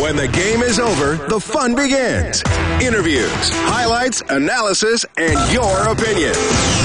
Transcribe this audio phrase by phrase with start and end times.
[0.00, 2.42] When the game is over, the fun begins.
[2.82, 3.30] Interviews,
[3.64, 6.34] highlights, analysis, and your opinion.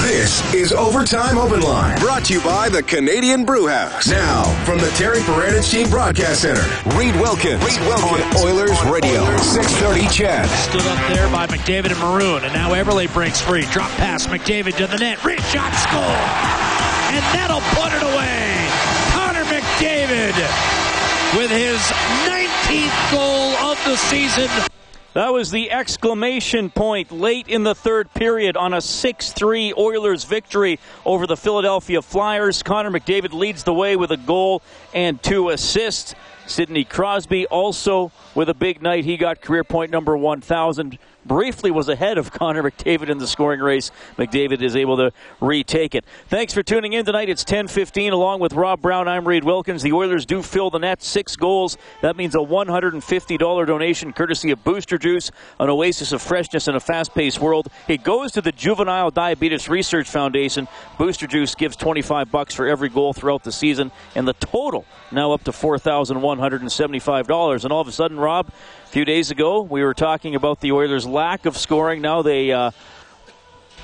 [0.00, 4.08] This is Overtime Open Line, brought to you by the Canadian Brew House.
[4.08, 6.64] Now, from the Terry Paranych Team Broadcast Center,
[6.96, 9.42] Reed Wilkins, Reed Wilkins on Oilers on Radio, Oilers.
[9.42, 10.48] 630 CHED.
[10.48, 13.66] Stood up there by McDavid and Maroon, and now Eberle breaks free.
[13.72, 15.22] Drop pass, McDavid to the net.
[15.22, 16.00] Rich shot, score!
[17.12, 18.61] And that'll put it away.
[21.36, 21.80] With his
[22.28, 24.50] 19th goal of the season.
[25.14, 30.24] That was the exclamation point late in the third period on a 6 3 Oilers
[30.24, 32.62] victory over the Philadelphia Flyers.
[32.62, 34.60] Connor McDavid leads the way with a goal
[34.92, 36.14] and two assists.
[36.46, 39.04] Sidney Crosby also with a big night.
[39.04, 40.98] He got career point number 1,000.
[41.24, 43.90] Briefly was ahead of Connor McDavid in the scoring race.
[44.18, 46.04] McDavid is able to retake it.
[46.28, 47.28] Thanks for tuning in tonight.
[47.28, 48.12] It's 10:15.
[48.12, 49.82] Along with Rob Brown, I'm Reed Wilkins.
[49.82, 51.78] The Oilers do fill the net, six goals.
[52.00, 56.80] That means a $150 donation, courtesy of Booster Juice, an oasis of freshness in a
[56.80, 57.68] fast-paced world.
[57.88, 60.66] It goes to the Juvenile Diabetes Research Foundation.
[60.98, 65.32] Booster Juice gives 25 bucks for every goal throughout the season, and the total now
[65.32, 67.64] up to $4,175.
[67.64, 70.72] And all of a sudden, Rob, a few days ago, we were talking about the
[70.72, 72.02] Oilers' lack of scoring.
[72.02, 72.72] Now they uh,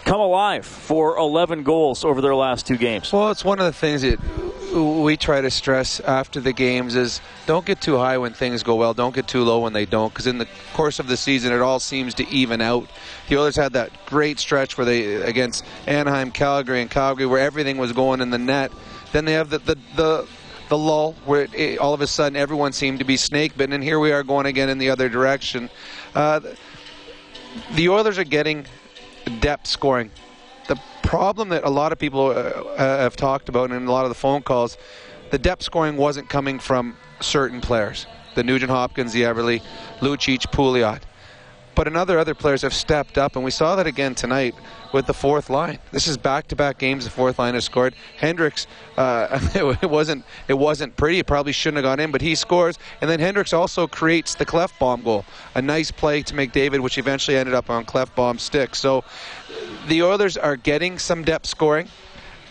[0.04, 3.12] come alive for 11 goals over their last two games.
[3.12, 4.18] Well, it's one of the things that
[4.74, 8.74] we try to stress after the games is don't get too high when things go
[8.74, 8.94] well.
[8.94, 11.60] Don't get too low when they don't, because in the course of the season, it
[11.60, 12.88] all seems to even out.
[13.28, 17.78] The Oilers had that great stretch where they against Anaheim, Calgary, and Calgary, where everything
[17.78, 18.72] was going in the net.
[19.12, 20.28] Then they have the the, the
[20.68, 23.72] the lull where it, it, all of a sudden everyone seemed to be snake bitten,
[23.72, 25.70] and here we are going again in the other direction.
[26.14, 26.40] Uh,
[27.74, 28.66] the Oilers are getting
[29.40, 30.10] depth scoring.
[30.68, 34.04] The problem that a lot of people uh, uh, have talked about in a lot
[34.04, 34.76] of the phone calls,
[35.30, 38.06] the depth scoring wasn't coming from certain players.
[38.34, 39.62] The Nugent Hopkins, the Eberle,
[40.00, 41.00] Lucic, Pouliot.
[41.78, 44.56] But another other players have stepped up, and we saw that again tonight
[44.92, 45.78] with the fourth line.
[45.92, 47.04] This is back-to-back games.
[47.04, 47.94] The fourth line has scored.
[48.16, 48.66] Hendricks,
[48.96, 49.38] uh,
[49.80, 51.20] it wasn't it wasn't pretty.
[51.20, 52.80] It probably shouldn't have gone in, but he scores.
[53.00, 55.24] And then Hendricks also creates the Klefbom goal,
[55.54, 58.74] a nice play to McDavid, which eventually ended up on Klefbom stick.
[58.74, 59.04] So
[59.86, 61.86] the Oilers are getting some depth scoring.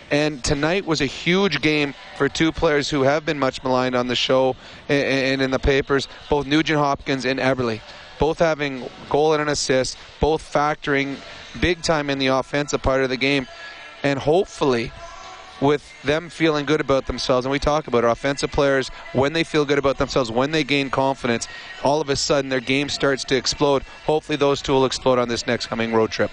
[0.10, 4.08] And tonight was a huge game for two players who have been much maligned on
[4.08, 4.56] the show
[4.88, 7.82] and in the papers, both Nugent Hopkins and Eberle
[8.20, 11.18] both having goal and an assist, both factoring
[11.60, 13.48] big time in the offensive part of the game,
[14.04, 14.92] and hopefully
[15.60, 19.44] with them feeling good about themselves, and we talk about our offensive players, when they
[19.44, 21.48] feel good about themselves, when they gain confidence,
[21.84, 23.84] all of a sudden their game starts to explode.
[24.06, 26.32] Hopefully, those two will explode on this next coming road trip.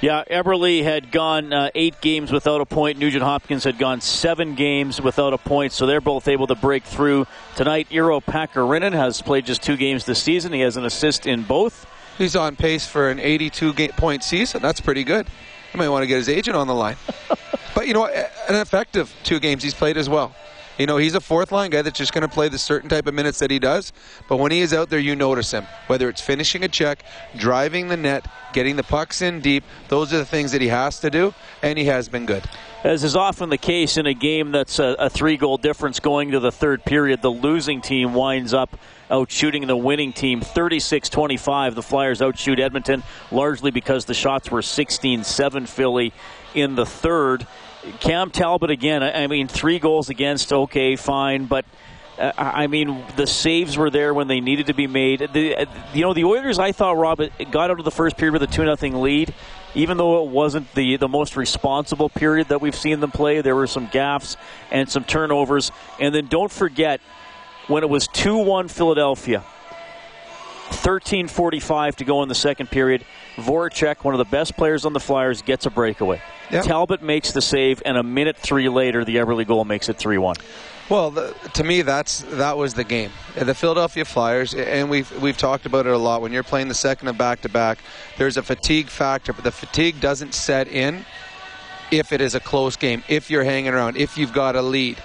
[0.00, 2.98] Yeah, Eberle had gone uh, eight games without a point.
[2.98, 6.84] Nugent Hopkins had gone seven games without a point, so they're both able to break
[6.84, 7.26] through.
[7.54, 10.54] Tonight, Iiro Pakarinen has played just two games this season.
[10.54, 11.86] He has an assist in both.
[12.16, 14.62] He's on pace for an 82 point season.
[14.62, 15.26] That's pretty good.
[15.70, 16.96] He might want to get his agent on the line.
[17.74, 20.34] but, you know, an effective two games he's played as well.
[20.80, 23.06] You know, he's a fourth line guy that's just going to play the certain type
[23.06, 23.92] of minutes that he does.
[24.30, 25.66] But when he is out there, you notice him.
[25.88, 27.04] Whether it's finishing a check,
[27.36, 30.98] driving the net, getting the pucks in deep, those are the things that he has
[31.00, 32.44] to do, and he has been good.
[32.82, 36.30] As is often the case in a game that's a, a three goal difference going
[36.30, 38.78] to the third period, the losing team winds up
[39.10, 41.74] out shooting the winning team 36 25.
[41.74, 46.14] The Flyers outshoot Edmonton largely because the shots were 16 7 Philly
[46.54, 47.46] in the third.
[48.00, 49.02] Cam Talbot again.
[49.02, 50.52] I mean, three goals against.
[50.52, 51.64] Okay, fine, but.
[52.18, 55.20] Uh, I mean, the saves were there when they needed to be made.
[55.32, 58.42] The, you know, the Oilers, I thought, Rob, got out of the first period with
[58.42, 59.32] a 2 0 lead.
[59.74, 63.56] Even though it wasn't the, the most responsible period that we've seen them play, there
[63.56, 64.36] were some gaffes
[64.70, 65.72] and some turnovers.
[65.98, 67.00] And then don't forget,
[67.68, 69.44] when it was 2 1 Philadelphia,
[70.70, 73.04] 13.45 to go in the second period,
[73.36, 76.20] Voracek, one of the best players on the Flyers, gets a breakaway.
[76.50, 76.64] Yep.
[76.64, 80.18] Talbot makes the save, and a minute three later, the Eberle goal makes it 3
[80.18, 80.36] 1.
[80.88, 83.12] Well, the, to me, that's that was the game.
[83.36, 86.20] The Philadelphia Flyers, and we've we've talked about it a lot.
[86.20, 87.78] When you're playing the second of back to back,
[88.18, 91.04] there's a fatigue factor, but the fatigue doesn't set in
[91.92, 95.00] if it is a close game, if you're hanging around, if you've got a lead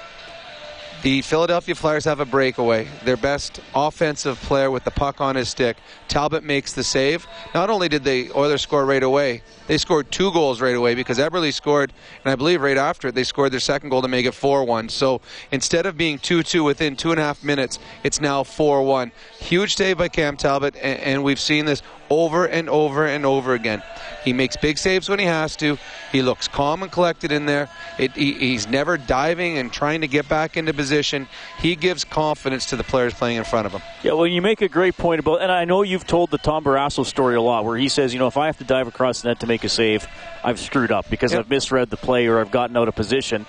[1.06, 2.88] The Philadelphia Flyers have a breakaway.
[3.04, 5.78] Their best offensive player with the puck on his stick.
[6.08, 7.28] Talbot makes the save.
[7.54, 11.20] Not only did the Oilers score right away, they scored two goals right away because
[11.20, 11.94] Eberle scored,
[12.24, 14.64] and I believe right after it, they scored their second goal to make it 4
[14.64, 14.90] 1.
[14.90, 15.22] So
[15.52, 19.12] instead of being 2 2 within two and a half minutes, it's now 4 1.
[19.46, 23.54] Huge save by Cam Talbot, and, and we've seen this over and over and over
[23.54, 23.84] again.
[24.24, 25.78] He makes big saves when he has to.
[26.12, 27.70] He looks calm and collected in there.
[28.00, 31.28] It, he, he's never diving and trying to get back into position.
[31.60, 33.84] He gives confidence to the players playing in front of him.
[34.02, 36.64] Yeah, well, you make a great point about, and I know you've told the Tom
[36.64, 39.22] Barrasso story a lot, where he says, you know, if I have to dive across
[39.22, 40.08] the net to make a save,
[40.44, 41.42] I've screwed up because yep.
[41.42, 43.46] I've misread the play or I've gotten out of position.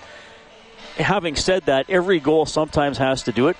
[0.98, 3.56] Having said that, every goal sometimes has to do it.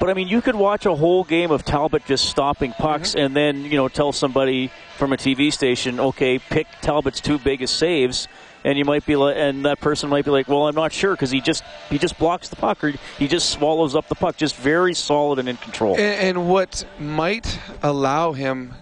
[0.00, 3.18] But I mean, you could watch a whole game of Talbot just stopping pucks, mm-hmm.
[3.18, 7.78] and then you know tell somebody from a TV station, okay, pick Talbot's two biggest
[7.78, 8.28] saves,
[8.64, 11.12] and you might be like, and that person might be like, well, I'm not sure
[11.12, 14.36] because he just he just blocks the puck or he just swallows up the puck,
[14.36, 15.94] just very solid and in control.
[15.94, 18.74] And, and what might allow him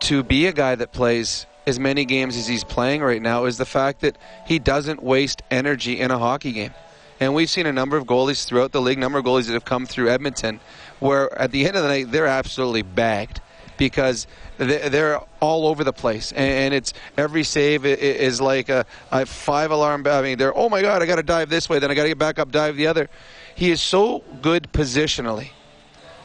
[0.00, 3.58] to be a guy that plays as many games as he's playing right now is
[3.58, 6.74] the fact that he doesn't waste energy in a hockey game.
[7.20, 9.64] And we've seen a number of goalies throughout the league, number of goalies that have
[9.64, 10.60] come through Edmonton,
[10.98, 13.40] where at the end of the night they're absolutely bagged
[13.76, 14.26] because
[14.56, 20.06] they're all over the place, and it's every save is like a, a five alarm.
[20.06, 22.04] I mean, they're oh my god, I got to dive this way, then I got
[22.04, 23.08] to get back up, dive the other.
[23.54, 25.50] He is so good positionally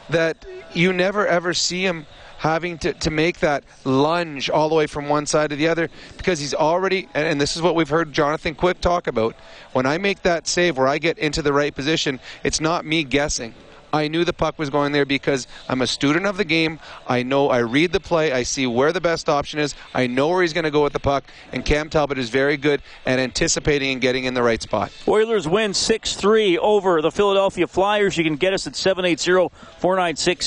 [0.08, 0.44] that
[0.74, 2.06] you never ever see him
[2.40, 5.90] having to, to make that lunge all the way from one side to the other
[6.16, 9.36] because he's already, and this is what we've heard Jonathan Quick talk about.
[9.74, 13.04] When I make that save where I get into the right position, it's not me
[13.04, 13.54] guessing.
[13.92, 16.78] I knew the puck was going there because I'm a student of the game.
[17.06, 18.32] I know I read the play.
[18.32, 19.74] I see where the best option is.
[19.94, 21.24] I know where he's going to go with the puck.
[21.52, 24.92] And Cam Talbot is very good at anticipating and getting in the right spot.
[25.08, 28.16] Oilers win 6 3 over the Philadelphia Flyers.
[28.16, 30.46] You can get us at 780 496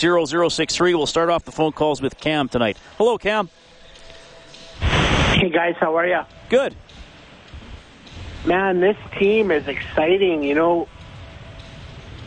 [0.55, 0.95] 0063.
[0.95, 2.77] We'll start off the phone calls with Cam tonight.
[2.97, 3.49] Hello, Cam.
[4.79, 5.75] Hey, guys.
[5.79, 6.21] How are you?
[6.49, 6.75] Good.
[8.45, 10.43] Man, this team is exciting.
[10.43, 10.87] You know,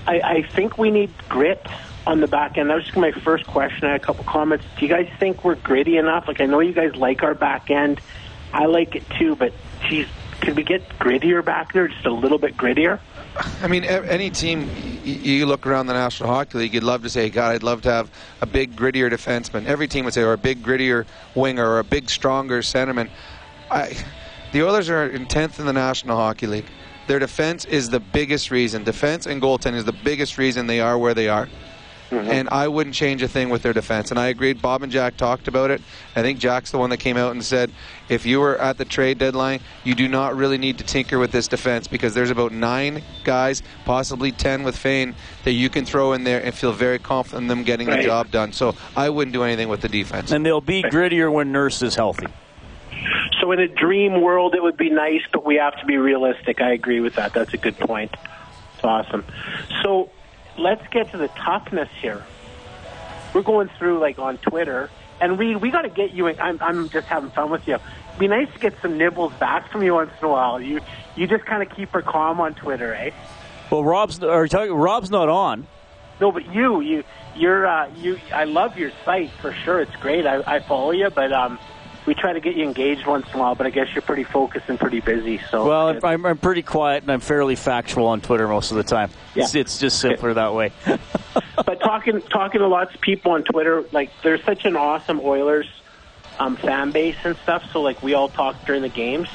[0.06, 1.64] I, I think we need grit
[2.06, 2.70] on the back end.
[2.70, 3.88] That was just my first question.
[3.88, 4.64] I had a couple comments.
[4.79, 6.29] Do you guys think we're gritty enough?
[6.29, 8.00] Like, I know you guys like our back end.
[8.53, 9.53] I like it too, but
[9.88, 10.06] geez,
[10.41, 13.00] could we get grittier back there, just a little bit grittier?
[13.61, 14.70] I mean, any team
[15.05, 17.91] you look around the National Hockey League, you'd love to say, God, I'd love to
[17.91, 18.11] have
[18.41, 19.67] a big, grittier defenseman.
[19.67, 21.05] Every team would say, or a big, grittier
[21.35, 23.11] winger, or a big, stronger centerman.
[23.70, 23.97] I,
[24.53, 26.67] the Oilers are in 10th in the National Hockey League.
[27.06, 28.85] Their defense is the biggest reason.
[28.85, 31.49] Defense and goaltending is the biggest reason they are where they are.
[32.11, 32.31] Mm-hmm.
[32.31, 34.11] And I wouldn't change a thing with their defense.
[34.11, 34.62] And I agreed.
[34.62, 35.82] Bob and Jack talked about it.
[36.14, 37.73] I think Jack's the one that came out and said,
[38.08, 41.32] if you were at the trade deadline, you do not really need to tinker with
[41.32, 46.12] this defense because there's about nine guys, possibly ten with Fayne, that you can throw
[46.12, 47.97] in there and feel very confident in them getting right.
[47.97, 48.53] the job done.
[48.53, 50.31] So I wouldn't do anything with the defense.
[50.31, 52.29] And they'll be grittier when Nurse is healthy.
[53.46, 56.60] So in a dream world, it would be nice, but we have to be realistic.
[56.60, 57.32] I agree with that.
[57.32, 58.12] That's a good point.
[58.75, 59.25] It's awesome.
[59.84, 60.10] So
[60.58, 62.25] let's get to the toughness here.
[63.32, 64.90] We're going through like on Twitter,
[65.20, 66.26] and Reed, we got to get you.
[66.26, 67.75] In, I'm, I'm just having fun with you.
[67.75, 70.60] It'd be nice to get some nibbles back from you once in a while.
[70.60, 70.81] You
[71.14, 73.12] you just kind of keep her calm on Twitter, eh?
[73.70, 75.69] Well, Rob's are talking, Rob's not on.
[76.20, 77.04] No, but you you
[77.37, 78.19] you're uh, you.
[78.34, 79.82] I love your site for sure.
[79.82, 80.26] It's great.
[80.26, 81.60] I, I follow you, but um,
[82.06, 84.25] we try to get you engaged once in a while, but I guess you're pretty
[84.25, 85.41] focused and pretty busy.
[85.50, 88.85] So well, I'm, I'm pretty quiet and I'm fairly factual on Twitter most of the
[88.85, 89.11] time.
[89.35, 89.44] Yeah.
[89.44, 90.73] It's, it's just simpler that way.
[91.67, 95.67] but talking talking to lots of people on Twitter, like there's such an awesome Oilers
[96.38, 97.64] um, fan base and stuff.
[97.73, 99.29] So like we all talk during the games,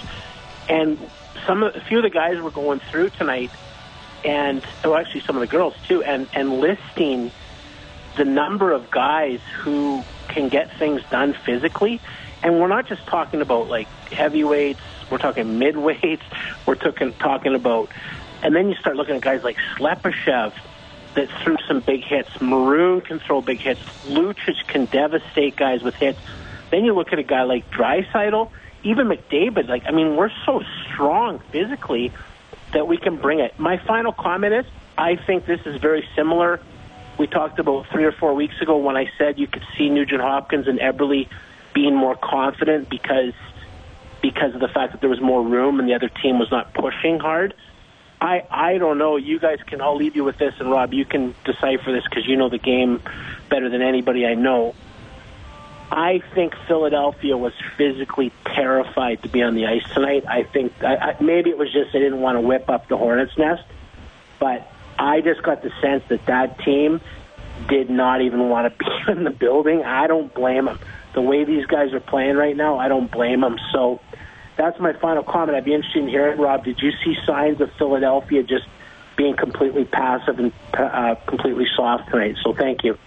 [0.69, 0.97] and
[1.45, 3.51] some a few of the guys were going through tonight,
[4.23, 7.31] and well, actually some of the girls too, and and listing
[8.15, 11.99] the number of guys who can get things done physically
[12.43, 16.21] and we're not just talking about like heavyweights, we're talking midweights,
[16.65, 17.89] we're talking talking about
[18.43, 20.53] and then you start looking at guys like Slepyshev
[21.15, 22.29] that threw some big hits.
[22.41, 23.81] Maroon can throw big hits.
[24.05, 26.19] Lucic can devastate guys with hits.
[26.71, 28.49] Then you look at a guy like Draisaitl,
[28.83, 29.67] even McDavid.
[29.67, 32.11] Like, I mean, we're so strong physically
[32.73, 33.59] that we can bring it.
[33.59, 34.65] My final comment is,
[34.97, 36.61] I think this is very similar.
[37.19, 40.21] We talked about three or four weeks ago when I said you could see Nugent
[40.21, 41.27] Hopkins and Eberle
[41.73, 43.33] being more confident because
[44.21, 46.73] because of the fact that there was more room and the other team was not
[46.73, 47.53] pushing hard.
[48.21, 49.17] I I don't know.
[49.17, 49.81] You guys can.
[49.81, 52.59] I'll leave you with this, and Rob, you can decipher this because you know the
[52.59, 53.01] game
[53.49, 54.75] better than anybody I know.
[55.91, 60.23] I think Philadelphia was physically terrified to be on the ice tonight.
[60.25, 62.95] I think I, I, maybe it was just they didn't want to whip up the
[62.95, 63.63] Hornets' nest,
[64.39, 67.01] but I just got the sense that that team
[67.67, 69.83] did not even want to be in the building.
[69.83, 70.79] I don't blame them.
[71.13, 73.57] The way these guys are playing right now, I don't blame them.
[73.71, 73.99] So
[74.57, 75.55] that's my final comment.
[75.55, 78.65] I'd be interested in hearing, Rob, did you see signs of Philadelphia just
[79.17, 82.35] being completely passive and uh, completely soft tonight?
[82.43, 82.97] So thank you.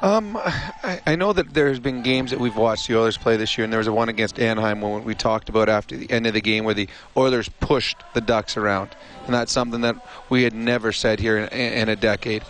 [0.00, 3.58] Um, I, I, know that there's been games that we've watched the Oilers play this
[3.58, 6.24] year, and there was a one against Anaheim when we talked about after the end
[6.28, 8.90] of the game where the Oilers pushed the Ducks around,
[9.26, 9.96] and that's something that
[10.28, 12.44] we had never said here in, in a decade.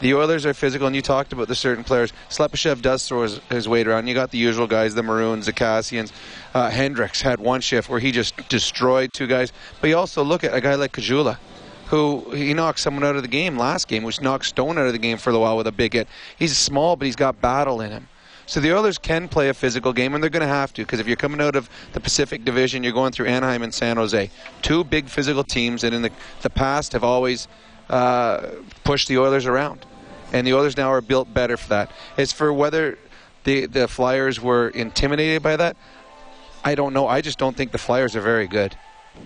[0.00, 2.12] The Oilers are physical, and you talked about the certain players.
[2.28, 4.06] Slepyshev does throw his, his weight around.
[4.06, 6.12] You got the usual guys, the Maroons, the Kassians.
[6.54, 9.52] Uh, Hendricks had one shift where he just destroyed two guys.
[9.80, 11.38] But you also look at a guy like Caggiula,
[11.86, 14.92] who he knocked someone out of the game last game, which knocked Stone out of
[14.92, 16.06] the game for a while with a big hit.
[16.38, 18.08] He's small, but he's got battle in him.
[18.46, 21.00] So the Oilers can play a physical game, and they're going to have to because
[21.00, 24.30] if you're coming out of the Pacific Division, you're going through Anaheim and San Jose,
[24.62, 27.48] two big physical teams that in the, the past have always
[27.88, 29.84] pushed the Oilers around,
[30.32, 31.90] and the Oilers now are built better for that.
[32.16, 32.98] As for whether
[33.44, 35.76] the the Flyers were intimidated by that,
[36.64, 37.06] I don't know.
[37.06, 38.76] I just don't think the Flyers are very good.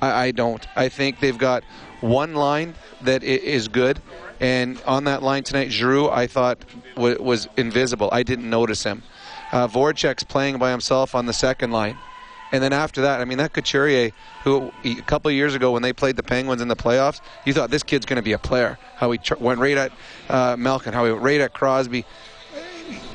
[0.01, 0.67] I, I don't.
[0.77, 1.65] I think they've got
[2.01, 4.01] one line that is good,
[4.41, 6.59] and on that line tonight, Giroux I thought
[6.97, 8.09] was invisible.
[8.13, 9.03] I didn't notice him.
[9.51, 11.99] Uh, Voracek's playing by himself on the second line.
[12.53, 14.13] And then after that, I mean, that Couturier,
[14.45, 17.55] who a couple of years ago when they played the Penguins in the playoffs, you
[17.55, 18.79] thought this kid's going to be a player.
[18.97, 19.93] How he tr- went right at
[20.29, 22.05] uh, Malkin, how he went right at Crosby.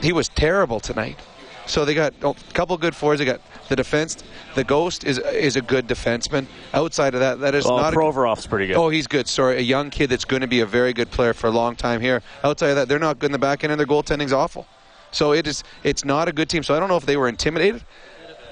[0.02, 1.20] He was terrible tonight.
[1.68, 3.20] So they got a couple good fours.
[3.20, 4.24] They got the defense.
[4.56, 6.48] The Ghost is is a good defenseman.
[6.74, 7.94] Outside of that, that is well, not.
[7.94, 8.78] Provorov's a, pretty good.
[8.78, 9.28] Oh, he's good.
[9.28, 11.76] Sorry, a young kid that's going to be a very good player for a long
[11.76, 12.24] time here.
[12.44, 14.66] Outside of that, they're not good in the back end, and their goaltending's awful.
[15.12, 15.64] So it is.
[15.84, 16.64] It's not a good team.
[16.64, 17.84] So I don't know if they were intimidated,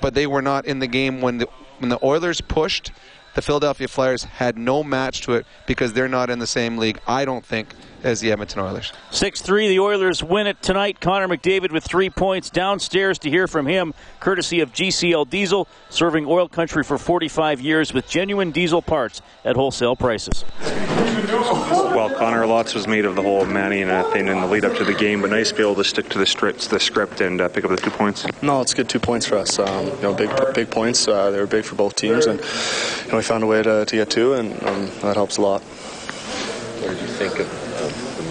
[0.01, 1.47] but they were not in the game when the
[1.79, 2.91] when the Oilers pushed.
[3.33, 6.99] The Philadelphia Flyers had no match to it because they're not in the same league.
[7.05, 7.73] I don't think
[8.05, 8.93] as the Edmonton Oilers.
[9.09, 11.01] 6 3, the Oilers win it tonight.
[11.01, 12.51] Connor McDavid with three points.
[12.51, 17.93] Downstairs to hear from him, courtesy of GCL Diesel, serving oil country for 45 years
[17.93, 20.45] with genuine diesel parts at wholesale prices.
[20.61, 24.65] Well, Connor, lots was made of the whole Manny and uh, thing in the lead
[24.65, 26.79] up to the game, but nice to be able to stick to the script, the
[26.79, 28.25] script and uh, pick up the two points.
[28.43, 29.57] No, it's good two points for us.
[29.57, 31.07] Um, you know, big big points.
[31.07, 33.85] Uh, they were big for both teams, and you know, we found a way to,
[33.85, 35.61] to get two, and um, that helps a lot.
[35.61, 37.64] What did you think of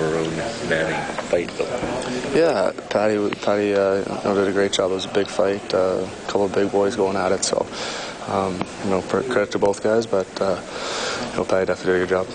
[0.05, 0.37] Maroon
[0.69, 2.39] Manning fight, though?
[2.39, 4.91] Yeah, Patty, Patty uh, you know, did a great job.
[4.91, 7.45] It was a big fight, uh, a couple of big boys going at it.
[7.45, 7.67] So,
[8.29, 10.61] um, you know, credit to both guys, but uh,
[11.31, 12.27] you know, Patty definitely did a good job.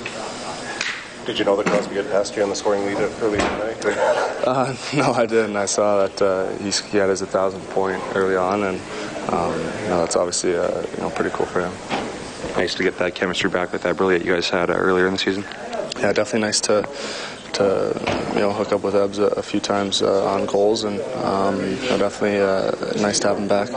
[1.26, 4.26] Did you know that Crosby had passed you on the scoring lead early tonight?
[4.40, 5.58] Uh, no, I didn't.
[5.58, 8.82] I saw that uh, he, he had his 1,000 point early on, and
[9.30, 11.74] um, you know, that's obviously uh, you know pretty cool for him.
[12.56, 15.14] Nice to get that chemistry back with that brilliant you guys had uh, earlier in
[15.14, 15.44] the season.
[16.00, 16.88] Yeah, definitely nice to
[17.54, 21.00] to you know hook up with Ebbs a, a few times uh, on goals, and
[21.24, 21.58] um,
[22.00, 23.70] definitely uh, nice to have him back.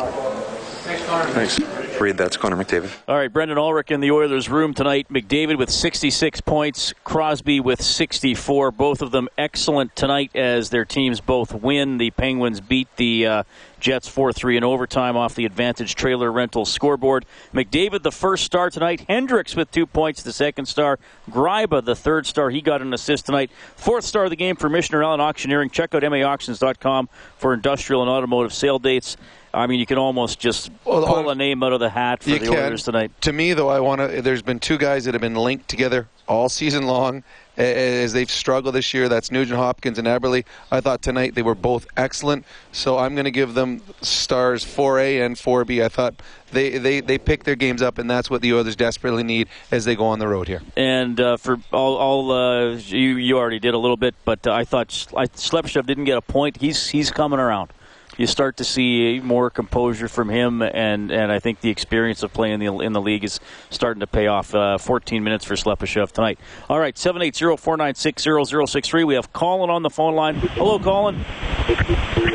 [0.99, 1.59] Thanks.
[2.01, 2.91] Reed that's Connor McDavid.
[3.07, 5.07] All right, Brendan Ulrich in the Oilers' room tonight.
[5.09, 8.73] McDavid with 66 points, Crosby with 64.
[8.73, 11.99] Both of them excellent tonight as their teams both win.
[11.99, 13.43] The Penguins beat the uh,
[13.79, 17.25] Jets 4 3 in overtime off the Advantage Trailer Rental scoreboard.
[17.55, 19.05] McDavid, the first star tonight.
[19.09, 20.99] Hendricks with two points, the second star.
[21.31, 22.51] Gryba, the third star.
[22.51, 23.53] He got an assist tonight.
[23.77, 25.71] Fourth star of the game for Michener Allen Auctioneering.
[25.71, 29.17] Check out MAAuctions.com for industrial and automotive sale dates.
[29.55, 32.31] I mean, you can almost just well, pull a name out of the hat for
[32.31, 32.49] the can.
[32.49, 33.13] Oilers tonight.
[33.23, 34.23] To me, though, I want to.
[34.23, 37.23] There's been two guys that have been linked together all season long
[37.57, 39.09] as they've struggled this year.
[39.09, 40.45] That's Nugent Hopkins and Eberle.
[40.71, 45.25] I thought tonight they were both excellent, so I'm going to give them stars 4A
[45.25, 45.85] and 4B.
[45.85, 46.15] I thought
[46.51, 49.85] they, they, they picked their games up, and that's what the Oilers desperately need as
[49.85, 50.63] they go on the road here.
[50.77, 54.53] And uh, for all, all uh, you you already did a little bit, but uh,
[54.53, 56.57] I thought Slepyshev didn't get a point.
[56.59, 57.73] He's he's coming around
[58.17, 62.33] you start to see more composure from him, and, and I think the experience of
[62.33, 63.41] playing in the, in the league is
[63.71, 64.55] starting to pay off.
[64.55, 66.39] Uh, 14 minutes for Slepyshev tonight.
[66.69, 69.07] All right, 780-496-0063.
[69.07, 70.35] We have Colin on the phone line.
[70.35, 71.25] Hello, Colin.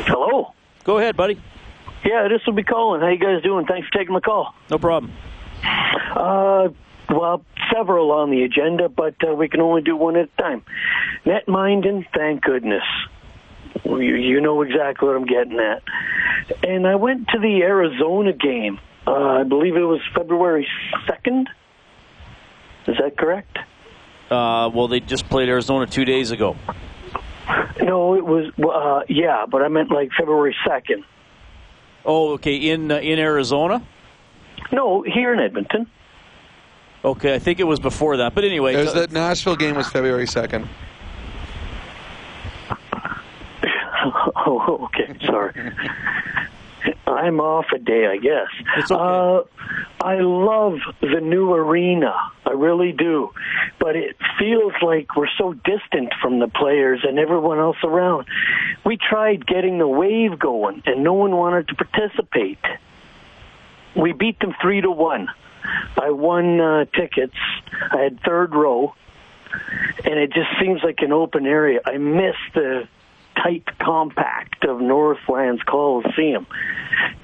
[0.06, 0.52] Hello.
[0.84, 1.40] Go ahead, buddy.
[2.04, 3.00] Yeah, this will be Colin.
[3.00, 3.66] How you guys doing?
[3.66, 4.54] Thanks for taking my call.
[4.70, 5.12] No problem.
[6.14, 6.68] Uh,
[7.10, 10.62] well, several on the agenda, but uh, we can only do one at a time.
[11.24, 12.82] Netminding, thank goodness.
[13.84, 15.82] You, you know exactly what I'm getting at.
[16.66, 18.78] And I went to the Arizona game.
[19.06, 20.66] Uh, I believe it was February
[21.08, 21.46] 2nd.
[22.86, 23.58] Is that correct?
[24.30, 26.56] Uh, well, they just played Arizona two days ago.
[27.82, 31.04] No, it was uh, yeah, but I meant like February second.
[32.04, 32.56] Oh, okay.
[32.56, 33.82] In uh, in Arizona?
[34.70, 35.86] No, here in Edmonton.
[37.04, 38.34] Okay, I think it was before that.
[38.34, 40.68] But anyway, It the Nashville game was February second.
[44.04, 45.16] Oh, okay.
[45.26, 45.72] Sorry.
[47.06, 48.48] I'm off a day, I guess.
[48.76, 49.00] It's okay.
[49.00, 49.42] Uh,
[50.00, 52.14] I love the new arena.
[52.46, 53.30] I really do.
[53.80, 58.26] But it feels like we're so distant from the players and everyone else around.
[58.84, 62.64] We tried getting the wave going, and no one wanted to participate.
[63.96, 65.28] We beat them three to one.
[66.00, 67.36] I won uh, tickets.
[67.90, 68.94] I had third row,
[70.04, 71.80] and it just seems like an open area.
[71.84, 72.88] I miss the
[73.42, 76.46] tight compact of Northlands Coliseum.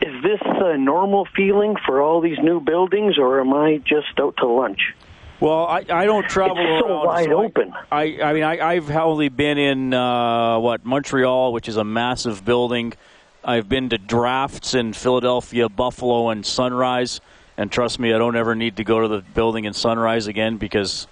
[0.00, 4.36] Is this a normal feeling for all these new buildings, or am I just out
[4.38, 4.94] to lunch?
[5.40, 7.74] Well, I, I don't travel It's so around, wide I- open.
[7.90, 12.44] I, I mean, I, I've only been in uh, what Montreal, which is a massive
[12.44, 12.92] building.
[13.44, 17.20] I've been to drafts in Philadelphia, Buffalo, and Sunrise.
[17.58, 20.56] And trust me, I don't ever need to go to the building in Sunrise again
[20.56, 21.06] because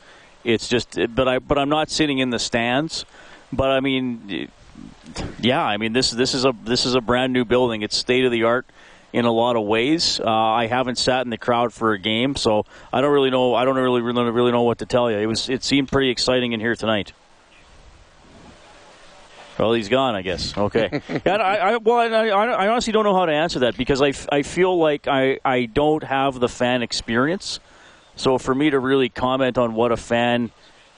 [0.45, 0.99] it's just.
[1.15, 3.05] But I but I'm not sitting in the stands.
[3.53, 4.49] But I mean,
[5.41, 7.83] yeah, I mean this this is a this is a brand new building.
[7.83, 8.67] It's state of the art
[9.13, 10.21] in a lot of ways.
[10.21, 13.55] Uh, I haven't sat in the crowd for a game, so I don't really know.
[13.55, 15.19] I don't really really, really know what to tell you.
[15.19, 17.13] It was it seemed pretty exciting in here tonight.
[19.59, 20.57] Well, he's gone, I guess.
[20.57, 21.03] Okay.
[21.27, 24.09] yeah, I, I, well, I, I honestly don't know how to answer that because I,
[24.09, 27.61] f- I feel like I, I don't have the fan experience.
[28.17, 30.51] So for me to really comment on what a fan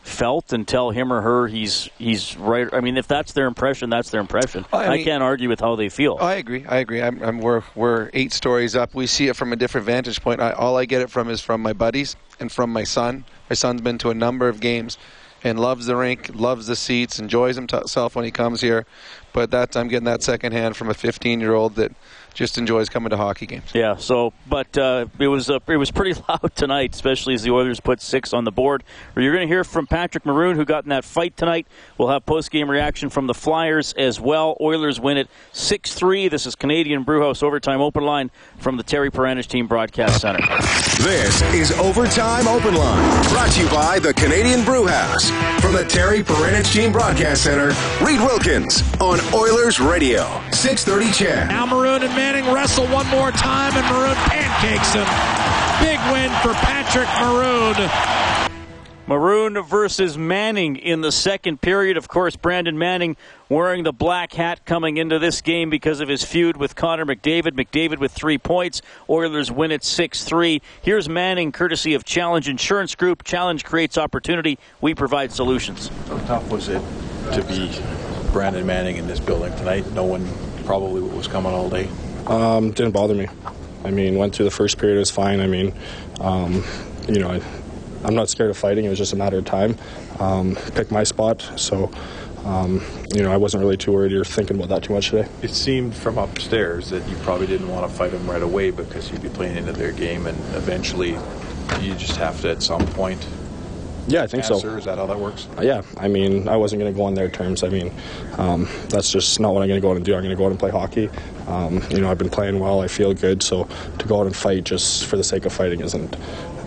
[0.04, 2.68] felt and tell him or her he's he's right.
[2.72, 4.66] I mean, if that's their impression, that's their impression.
[4.72, 6.18] Oh, I I, can't argue with how they feel.
[6.20, 6.64] Oh, I agree.
[6.66, 7.02] I agree.
[7.02, 8.94] I'm, I'm, we're we're eight stories up.
[8.94, 10.40] We see it from a different vantage point.
[10.40, 13.24] I, all I get it from is from my buddies and from my son.
[13.48, 14.98] My son's been to a number of games
[15.42, 18.86] and loves the rink, loves the seats, enjoys himself when he comes here.
[19.32, 21.92] But that I'm getting that secondhand from a 15 year old that
[22.34, 23.70] just enjoys coming to hockey games.
[23.72, 23.96] Yeah.
[23.96, 27.80] So, but uh, it was uh, it was pretty loud tonight, especially as the Oilers
[27.80, 28.84] put six on the board.
[29.16, 31.66] You're going to hear from Patrick Maroon, who got in that fight tonight.
[31.96, 34.56] We'll have post game reaction from the Flyers as well.
[34.60, 36.28] Oilers win it six three.
[36.28, 40.44] This is Canadian Brewhouse overtime open line from the Terry Paranych Team Broadcast Center.
[40.98, 45.30] This is Overtime Open Line, brought to you by the Canadian Brew House.
[45.60, 47.68] From the Terry Paranych Team Broadcast Center,
[48.04, 50.22] Reed Wilkins on Oilers Radio,
[50.52, 51.48] 630 CHED.
[51.48, 55.04] Now Maroon and Manning wrestle one more time, and Maroon pancakes him.
[55.86, 57.76] Big win for Patrick Maroon.
[59.06, 61.98] Maroon versus Manning in the second period.
[61.98, 63.18] Of course, Brandon Manning
[63.50, 67.50] wearing the black hat coming into this game because of his feud with Connor McDavid.
[67.50, 68.80] McDavid with three points.
[69.10, 70.62] Oilers win at 6 3.
[70.80, 73.24] Here's Manning, courtesy of Challenge Insurance Group.
[73.24, 74.58] Challenge creates opportunity.
[74.80, 75.88] We provide solutions.
[76.08, 76.80] How tough was it
[77.34, 77.70] to be
[78.32, 80.26] Brandon Manning in this building tonight, knowing
[80.64, 81.86] probably what was coming all day?
[82.26, 83.26] Um, didn't bother me.
[83.84, 85.40] I mean, went through the first period, it was fine.
[85.40, 85.74] I mean,
[86.20, 86.64] um,
[87.08, 87.40] you know, I,
[88.04, 88.84] I'm not scared of fighting.
[88.84, 89.76] It was just a matter of time.
[90.20, 91.42] Um, pick my spot.
[91.56, 91.90] So,
[92.44, 92.82] um,
[93.14, 95.28] you know, I wasn't really too worried or thinking about that too much today.
[95.42, 99.10] It seemed from upstairs that you probably didn't want to fight them right away because
[99.10, 101.16] you'd be playing into their game, and eventually
[101.80, 103.26] you just have to, at some point,
[104.06, 104.54] Yeah, I think so.
[104.54, 104.78] answer.
[104.78, 105.48] Is that how that works?
[105.60, 107.62] Yeah, I mean, I wasn't going to go on their terms.
[107.62, 107.90] I mean,
[108.38, 110.14] um, that's just not what I'm going to go out and do.
[110.14, 111.08] I'm going to go out and play hockey.
[111.46, 112.80] Um, you know, I've been playing well.
[112.80, 113.42] I feel good.
[113.42, 116.16] So to go out and fight just for the sake of fighting isn't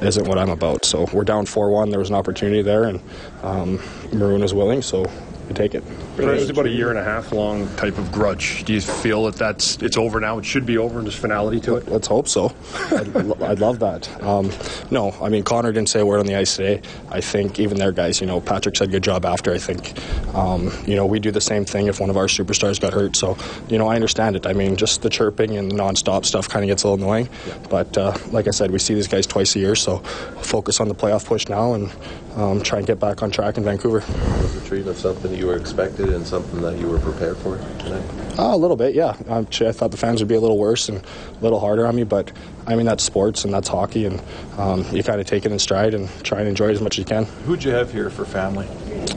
[0.01, 0.85] isn't what I'm about.
[0.85, 1.89] So we're down four one.
[1.89, 3.01] There was an opportunity there, and
[3.41, 3.79] um,
[4.13, 5.05] Maroon is willing, so
[5.47, 5.83] we take it.
[6.17, 8.63] It's about a year and a half long type of grudge.
[8.65, 10.37] Do you feel that that's it's over now?
[10.39, 11.87] It should be over, and there's finality to it.
[11.87, 12.53] Let's hope so.
[12.91, 14.23] I'd, I'd love that.
[14.23, 14.51] Um,
[14.91, 16.81] no, I mean Connor didn't say a word on the ice today.
[17.09, 19.53] I think even their guys, you know, Patrick said good job after.
[19.53, 19.93] I think,
[20.35, 23.15] um, you know, we do the same thing if one of our superstars got hurt.
[23.15, 23.37] So,
[23.69, 24.45] you know, I understand it.
[24.45, 27.29] I mean, just the chirping and the nonstop stuff kind of gets a little annoying.
[27.69, 29.99] But uh, like I said, we see these guys twice a year, so
[30.41, 31.91] focus on the playoff push now and
[32.35, 33.99] um, try and get back on track in Vancouver.
[34.41, 34.97] Was the treatment
[35.37, 38.03] something you were expected and something that you were prepared for tonight?
[38.39, 39.15] Uh, a little bit, yeah.
[39.29, 41.95] Actually, I thought the fans would be a little worse and a little harder on
[41.95, 42.31] me, but
[42.67, 44.21] I mean that's sports and that's hockey, and
[44.57, 46.95] um, you kind of take it in stride and try and enjoy it as much
[46.95, 47.25] as you can.
[47.45, 48.67] Who'd you have here for family?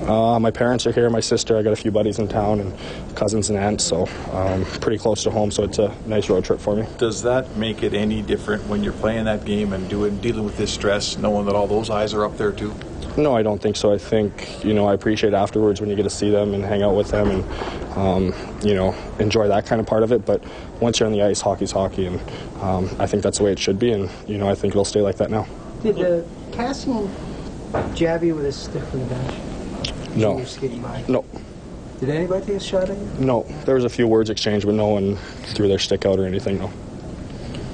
[0.07, 1.57] Uh, my parents are here, my sister.
[1.57, 2.73] I got a few buddies in town and
[3.17, 5.51] cousins and aunts, so um, pretty close to home.
[5.51, 6.87] So it's a nice road trip for me.
[6.99, 10.57] Does that make it any different when you're playing that game and doing dealing with
[10.57, 12.73] this stress, knowing that all those eyes are up there too?
[13.17, 13.93] No, I don't think so.
[13.93, 16.83] I think you know I appreciate afterwards when you get to see them and hang
[16.83, 17.45] out with them and
[17.99, 20.25] um, you know enjoy that kind of part of it.
[20.25, 20.43] But
[20.81, 22.21] once you're on the ice, hockey's hockey, and
[22.61, 23.93] um, I think that's the way it should be.
[23.93, 25.47] And you know I think it'll stay like that now.
[25.83, 27.11] Did uh, Kassian
[27.95, 29.35] jab you with a stick from the bench?
[30.15, 31.05] You No, were skating by.
[31.09, 31.25] no,
[32.01, 33.09] Did anybody take a shot at you?
[33.19, 33.43] no.
[33.65, 35.17] There was a few words exchanged, but no one
[35.55, 36.59] threw their stick out or anything.
[36.59, 36.71] No.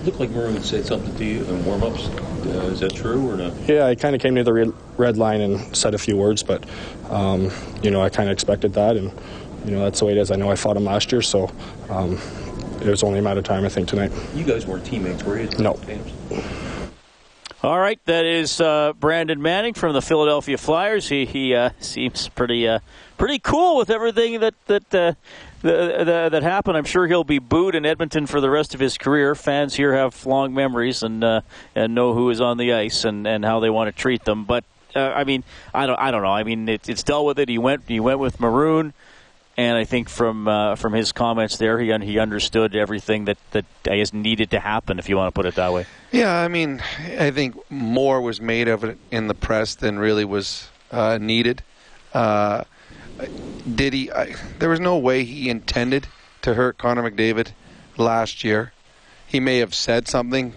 [0.01, 2.09] It Looked like Maroon said something to you in warm-ups.
[2.47, 3.53] Uh, is that true or not?
[3.67, 6.43] Yeah, I kind of came to the re- red line and said a few words,
[6.43, 6.65] but
[7.11, 7.51] um,
[7.83, 9.13] you know I kind of expected that, and
[9.65, 10.31] you know that's the way it is.
[10.31, 11.51] I know I fought him last year, so
[11.89, 12.19] um,
[12.81, 13.65] it was only a matter of time.
[13.65, 14.13] I think tonight.
[14.35, 15.49] You guys weren't teammates, were you?
[15.59, 15.79] No.
[17.63, 21.09] All right, that is uh, Brandon Manning from the Philadelphia Flyers.
[21.09, 22.81] He he uh, seems pretty uh,
[23.19, 25.15] pretty cool with everything that that uh,
[25.63, 26.77] the, the, that happened.
[26.77, 29.35] I'm sure he'll be booed in Edmonton for the rest of his career.
[29.35, 31.41] Fans here have long memories and uh,
[31.75, 34.45] and know who is on the ice and, and how they want to treat them.
[34.45, 34.65] But
[34.97, 36.31] uh, I mean, I don't I don't know.
[36.31, 37.49] I mean, it, it's dealt with it.
[37.49, 38.95] He went he went with Maroon.
[39.59, 43.65] And I think from uh, from his comments there, he he understood everything that that
[43.89, 45.87] I guess needed to happen, if you want to put it that way.
[46.13, 46.83] Yeah, I mean,
[47.19, 51.63] I think more was made of it in the press than really was uh, needed.
[52.13, 52.65] Uh,
[53.75, 54.13] did he?
[54.13, 56.07] I, there was no way he intended
[56.43, 57.53] to hurt Connor McDavid
[57.97, 58.73] last year.
[59.27, 60.53] He may have said something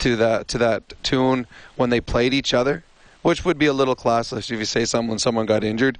[0.00, 2.82] to that to that tune when they played each other,
[3.22, 5.98] which would be a little classless if you say when someone got injured.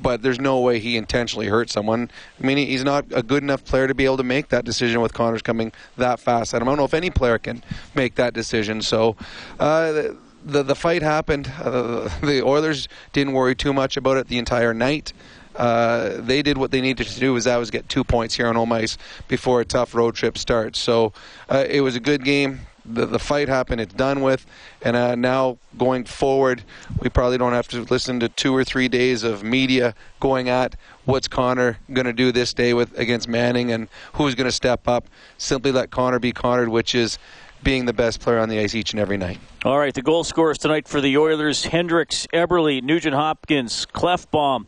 [0.00, 2.10] But there's no way he intentionally hurt someone.
[2.40, 5.00] I mean, he's not a good enough player to be able to make that decision
[5.00, 6.62] with Connor's coming that fast him.
[6.62, 7.62] I don't know if any player can
[7.94, 8.82] make that decision.
[8.82, 9.16] So.
[9.58, 11.52] Uh, the the fight happened.
[11.60, 15.12] Uh, the Oilers didn't worry too much about it the entire night.
[15.56, 17.32] Uh, they did what they needed to do.
[17.32, 18.96] Was that was get two points here on home ice
[19.28, 20.78] before a tough road trip starts.
[20.78, 21.12] So
[21.48, 22.60] uh, it was a good game.
[22.84, 23.80] The, the fight happened.
[23.80, 24.46] It's done with,
[24.82, 26.62] and uh, now going forward,
[27.00, 30.76] we probably don't have to listen to two or three days of media going at
[31.04, 34.88] what's Connor going to do this day with against Manning and who's going to step
[34.88, 35.06] up.
[35.38, 37.18] Simply let Connor be Connor, which is
[37.62, 39.38] being the best player on the ice each and every night.
[39.64, 44.66] All right, the goal scorers tonight for the Oilers: Hendricks, Eberle, Nugent Hopkins, Klefbom.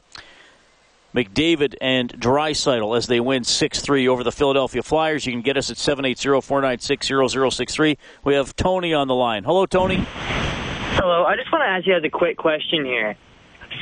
[1.15, 5.25] McDavid and Draisaitl as they win 6-3 over the Philadelphia Flyers.
[5.27, 7.97] You can get us at 780-496-0063.
[8.25, 9.45] We have Tony on the line.
[9.45, 10.05] Hello, Tony.
[10.07, 11.25] Hello.
[11.25, 13.17] I just want to ask you guys a quick question here.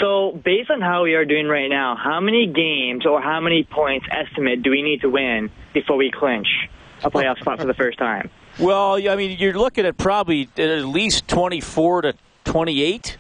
[0.01, 3.65] So, based on how we are doing right now, how many games or how many
[3.65, 6.47] points estimate do we need to win before we clinch
[7.03, 8.31] a playoff spot for the first time?
[8.59, 12.15] Well, I mean, you're looking at probably at least 24 to
[12.45, 13.17] 28.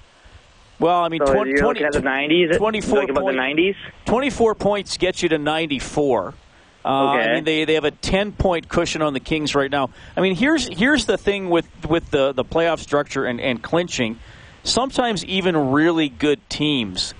[0.80, 2.56] Well, I mean, So 20, you're looking at the 90s?
[2.56, 3.76] 24 Looking about the 90s?
[4.06, 6.34] 24 points get you to 94.
[6.82, 9.90] Uh, I mean, they, they have a 10 point cushion on the Kings right now.
[10.16, 14.18] I mean, here's here's the thing with, with the, the playoff structure and, and clinching.
[14.62, 17.12] Sometimes even really good teams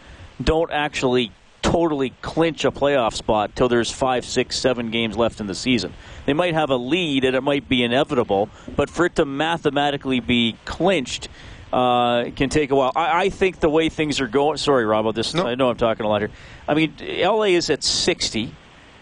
[0.43, 5.47] don't actually totally clinch a playoff spot till there's five, six, seven games left in
[5.47, 5.93] the season.
[6.25, 10.21] They might have a lead and it might be inevitable, but for it to mathematically
[10.21, 11.29] be clinched,
[11.73, 12.93] uh, it can take a while.
[12.95, 14.57] I, I think the way things are going.
[14.57, 15.15] Sorry, Rob.
[15.15, 16.31] This I know I'm talking a lot here.
[16.67, 18.55] I mean, LA is at 60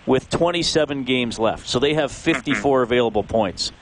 [0.06, 3.72] with 27 games left, so they have 54 available points.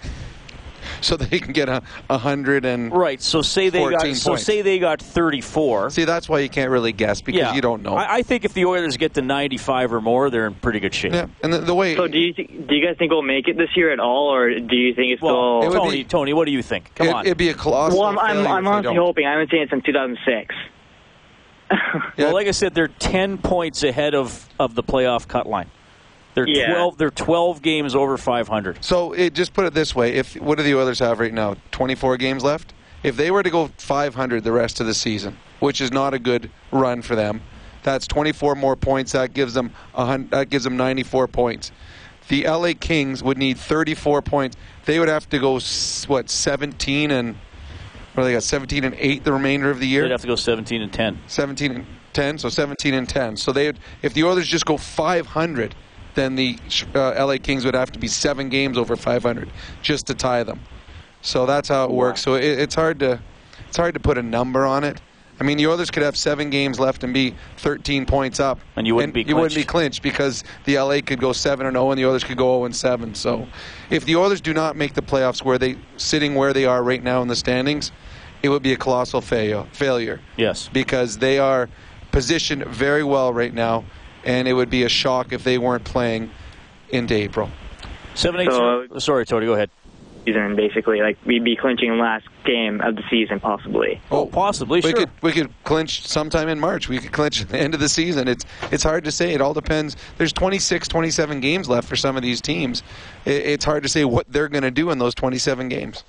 [1.00, 3.20] So they can get a, a hundred and Right.
[3.20, 5.90] So say they got 14 so say they got 34.
[5.90, 7.96] See, that's why you can't really guess because yeah, you don't know.
[7.96, 10.94] I, I think if the Oilers get to 95 or more, they're in pretty good
[10.94, 11.12] shape.
[11.12, 11.96] Yeah, and the, the way.
[11.96, 14.32] So, do you th- do you guys think we'll make it this year at all,
[14.32, 15.72] or do you think it's Well, still?
[15.72, 16.94] Tony, Tony, what do you think?
[16.94, 17.26] Come it, on.
[17.26, 18.00] It'd be a colossal.
[18.00, 19.26] well, I'm, I'm, I'm if they honestly hoping.
[19.26, 20.54] I haven't seen it since 2006.
[22.16, 25.70] Well, like I said, they're 10 points ahead of, of the playoff cut line.
[26.37, 26.75] They're Yeah.
[26.75, 26.99] 12.
[26.99, 28.85] They're 12 games over 500.
[28.85, 31.57] So it, just put it this way: if what do the Oilers have right now?
[31.72, 32.75] Twenty-four games left.
[33.03, 36.18] If they were to go 500 the rest of the season, which is not a
[36.18, 37.40] good run for them,
[37.83, 39.12] that's 24 more points.
[39.12, 41.72] That gives them a that gives them 94 points.
[42.29, 44.57] The LA Kings would need 34 points.
[44.85, 45.59] They would have to go
[46.07, 47.37] what 17 and
[48.14, 50.03] or they got 17 and 8 the remainder of the year.
[50.03, 51.18] They'd have to go 17 and 10.
[51.29, 53.37] 17 and 10, so 17 and 10.
[53.37, 53.72] So they
[54.03, 55.75] if the Oilers just go 500,
[56.16, 56.59] then the
[56.94, 59.48] uh, LA Kings would have to be seven games over 500
[59.83, 60.59] just to tie them.
[61.22, 62.20] So that's how it works.
[62.22, 63.20] So it, it's hard to
[63.68, 65.00] it's hard to put a number on it.
[65.38, 68.87] I mean, the Oilers could have seven games left and be 13 points up, And
[68.87, 70.00] you wouldn't be you wouldn't be clinched.
[70.00, 72.64] clinched because the LA could go seven and 0 and the Oilers could go 0
[72.64, 73.14] and 7.
[73.14, 73.46] So
[73.90, 77.02] if the Oilers do not make the playoffs, where they sitting where they are right
[77.05, 77.92] now in the standings,
[78.42, 80.70] it would be a colossal fail, failure Yes.
[80.72, 81.68] because they are
[82.12, 83.85] positioned very well right now,
[84.26, 86.30] and it would be a shock if they weren't playing
[86.90, 87.48] into April.
[88.14, 89.70] Seven, eight, So- uh, sorry, Tony, go ahead.
[90.24, 94.00] Season basically, like we'd be clinching last game of the season, possibly.
[94.10, 94.98] Oh, possibly, we sure.
[94.98, 96.88] could we could clinch sometime in March.
[96.88, 98.26] We could clinch at the end of the season.
[98.26, 99.34] It's it's hard to say.
[99.34, 99.96] It all depends.
[100.18, 102.82] There's 26, 27 games left for some of these teams.
[103.24, 106.02] It, it's hard to say what they're going to do in those 27 games.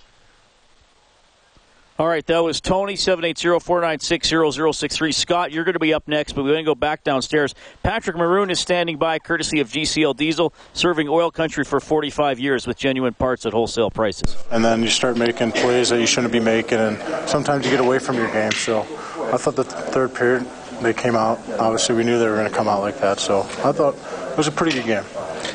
[1.99, 5.15] All right, that was Tony, 780-496-0063.
[5.15, 7.55] Scott, you're going to be up next, but we're going to go back downstairs.
[7.81, 12.67] Patrick Maroon is standing by, courtesy of GCL Diesel, serving oil country for 45 years
[12.67, 14.37] with genuine parts at wholesale prices.
[14.51, 17.79] And then you start making plays that you shouldn't be making, and sometimes you get
[17.79, 18.51] away from your game.
[18.51, 20.45] So I thought the third period,
[20.83, 21.39] they came out.
[21.57, 23.19] Obviously, we knew they were going to come out like that.
[23.19, 25.03] So I thought it was a pretty good game.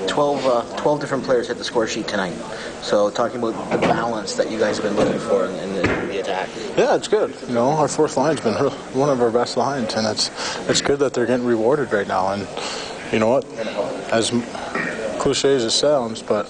[0.09, 2.35] 12, uh, 12 different players hit the score sheet tonight.
[2.83, 6.02] So talking about the balance that you guys have been looking for in, in,
[6.77, 7.35] Yeah, it's good.
[7.49, 10.31] You know, our fourth line's been one of our best lines, and it's
[10.69, 12.33] it's good that they're getting rewarded right now.
[12.33, 12.49] And
[13.13, 13.45] you know what?
[14.13, 14.31] As
[15.21, 16.49] cliche as it sounds, but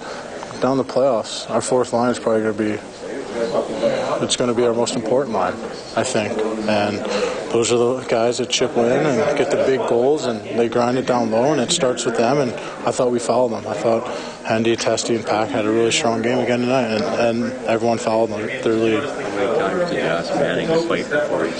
[0.60, 3.02] down the playoffs, our fourth line is probably going to be
[4.22, 5.54] it's going to be our most important line,
[5.96, 6.32] I think.
[6.68, 6.98] And
[7.50, 10.98] those are the guys that chip in and get the big goals, and they grind
[10.98, 12.38] it down low, and it starts with them.
[12.38, 12.52] And
[12.86, 13.66] I thought we followed them.
[13.66, 14.06] I thought
[14.44, 18.30] Handy, Testy, and Pack had a really strong game again tonight, and, and everyone followed
[18.30, 19.04] their lead.
[19.04, 21.52] How many times did you ask Manning to before he?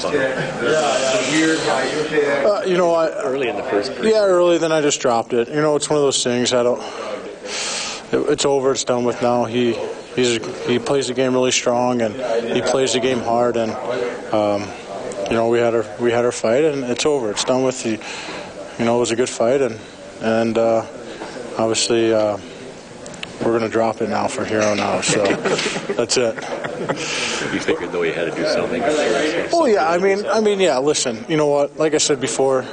[2.44, 4.12] Uh, you know, I, early in the first period.
[4.12, 4.58] Yeah, early.
[4.58, 5.48] Then I just dropped it.
[5.48, 6.52] You know, it's one of those things.
[6.52, 6.80] I don't.
[8.12, 8.72] It, it's over.
[8.72, 9.44] It's done with now.
[9.44, 9.74] He
[10.16, 12.14] he's he plays the game really strong and
[12.54, 13.72] he plays the game hard and
[14.34, 14.68] um,
[15.30, 17.30] you know we had our we had our fight and it's over.
[17.30, 17.82] It's done with.
[17.84, 17.98] The,
[18.78, 19.78] you know, it was a good fight and
[20.20, 20.84] and uh,
[21.56, 22.12] obviously.
[22.12, 22.38] Uh,
[23.44, 25.24] we're going to drop it now for Hero now, so
[25.94, 26.34] that's it.
[27.52, 28.82] You figured though you had to do something.
[29.52, 30.78] Oh yeah, I mean, I mean, yeah.
[30.78, 31.76] Listen, you know what?
[31.76, 32.64] Like I said before,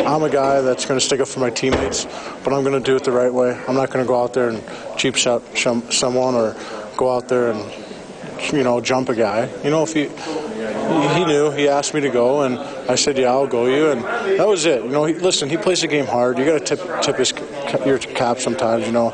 [0.00, 2.04] I'm a guy that's going to stick up for my teammates,
[2.44, 3.58] but I'm going to do it the right way.
[3.68, 4.62] I'm not going to go out there and
[4.96, 6.56] cheap shot someone or
[6.96, 9.48] go out there and you know jump a guy.
[9.62, 10.08] You know, if he
[11.14, 12.58] he knew he asked me to go, and
[12.90, 14.82] I said, "Yeah, I'll go you," and that was it.
[14.82, 16.38] You know, he, listen, he plays the game hard.
[16.38, 17.32] You got to tip tip his
[17.84, 18.86] your cap sometimes.
[18.86, 19.10] You know,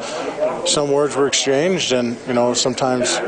[0.66, 3.18] some words were exchanged, and you know sometimes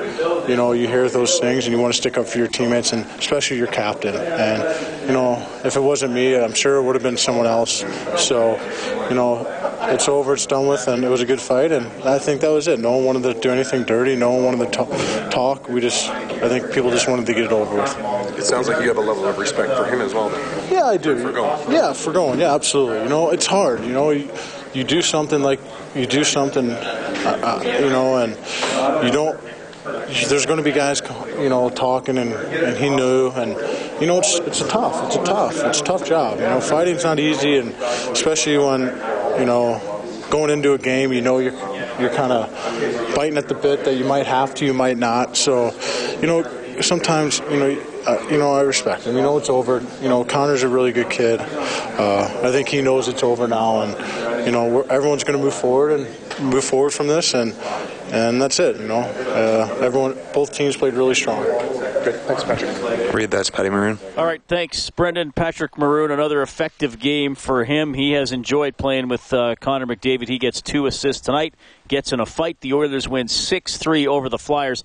[0.49, 2.93] you know you hear those things and you want to stick up for your teammates
[2.93, 4.15] and especially your captain.
[4.15, 7.85] And you know if it wasn't me, I'm sure it would have been someone else.
[8.17, 8.61] So
[9.09, 9.47] you know
[9.89, 11.73] it's over, it's done with, and it was a good fight.
[11.73, 12.81] And I think that was it.
[12.81, 14.17] No one wanted to do anything dirty.
[14.17, 15.69] No one wanted to talk.
[15.69, 18.39] We just I think people just wanted to get it over with.
[18.39, 20.29] It sounds like you have a level of respect for him as well.
[20.29, 20.73] Then.
[20.73, 21.17] Yeah, I do.
[21.19, 21.73] For going.
[21.73, 22.41] Yeah, for going.
[22.41, 23.03] Yeah, absolutely.
[23.03, 23.81] You know, it's hard.
[23.81, 24.31] You know, you,
[24.75, 25.61] you do something like
[25.95, 26.69] you do something,
[27.27, 29.39] uh, you know, and you don't.
[30.29, 31.01] There's going to be guys,
[31.39, 33.51] you know, talking, and, and he knew, and
[34.01, 36.39] you know, it's it's a tough, it's a tough, it's a tough job.
[36.39, 37.69] You know, fighting's not easy, and
[38.11, 38.81] especially when,
[39.39, 39.81] you know,
[40.29, 41.53] going into a game, you know, you're
[42.01, 42.51] you're kind of
[43.15, 45.37] biting at the bit that you might have to, you might not.
[45.37, 45.73] So,
[46.21, 46.43] you know,
[46.81, 49.17] sometimes, you know uh, you know, I respect him.
[49.17, 49.85] You know, it's over.
[50.01, 51.41] You know, Connor's a really good kid.
[51.41, 53.95] Uh, I think he knows it's over now, and
[54.47, 57.53] you know, everyone's going to move forward and move forward from this, and
[58.13, 58.81] and that's it.
[58.81, 61.43] You know, uh, everyone, both teams played really strong.
[61.43, 63.13] Great, thanks, Patrick.
[63.13, 63.99] Reed that's Patty Maroon.
[64.17, 65.33] All right, thanks, Brendan.
[65.33, 67.95] Patrick Maroon, another effective game for him.
[67.95, 70.29] He has enjoyed playing with uh, Connor McDavid.
[70.29, 71.55] He gets two assists tonight.
[71.89, 72.61] Gets in a fight.
[72.61, 74.85] The Oilers win six three over the Flyers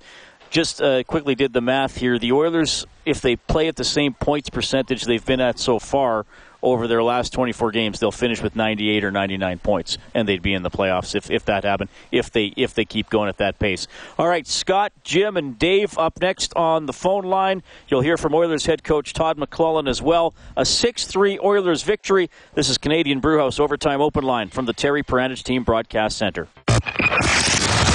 [0.50, 2.20] just uh, quickly did the math here.
[2.20, 6.26] The Oilers, if they play at the same points percentage they've been at so far
[6.62, 10.54] over their last 24 games, they'll finish with 98 or 99 points, and they'd be
[10.54, 11.90] in the playoffs if, if that happened.
[12.12, 13.88] If they if they keep going at that pace.
[14.18, 17.64] All right, Scott, Jim, and Dave up next on the phone line.
[17.88, 20.34] You'll hear from Oilers head coach Todd McLellan as well.
[20.56, 22.30] A 6-3 Oilers victory.
[22.54, 26.48] This is Canadian Brewhouse overtime open line from the Terry Paranych Team Broadcast Center.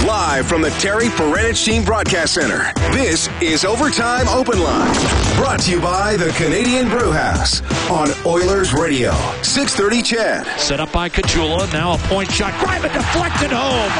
[0.06, 1.08] Live from the Terry
[1.52, 4.94] Team Broadcast Center, this is Overtime Open Line.
[5.34, 9.10] Brought to you by the Canadian Brewhouse on Oilers Radio,
[9.42, 10.60] 630 CHED.
[10.60, 12.52] Set up by Caggiula, now a point shot.
[12.52, 13.90] Greiman deflected home.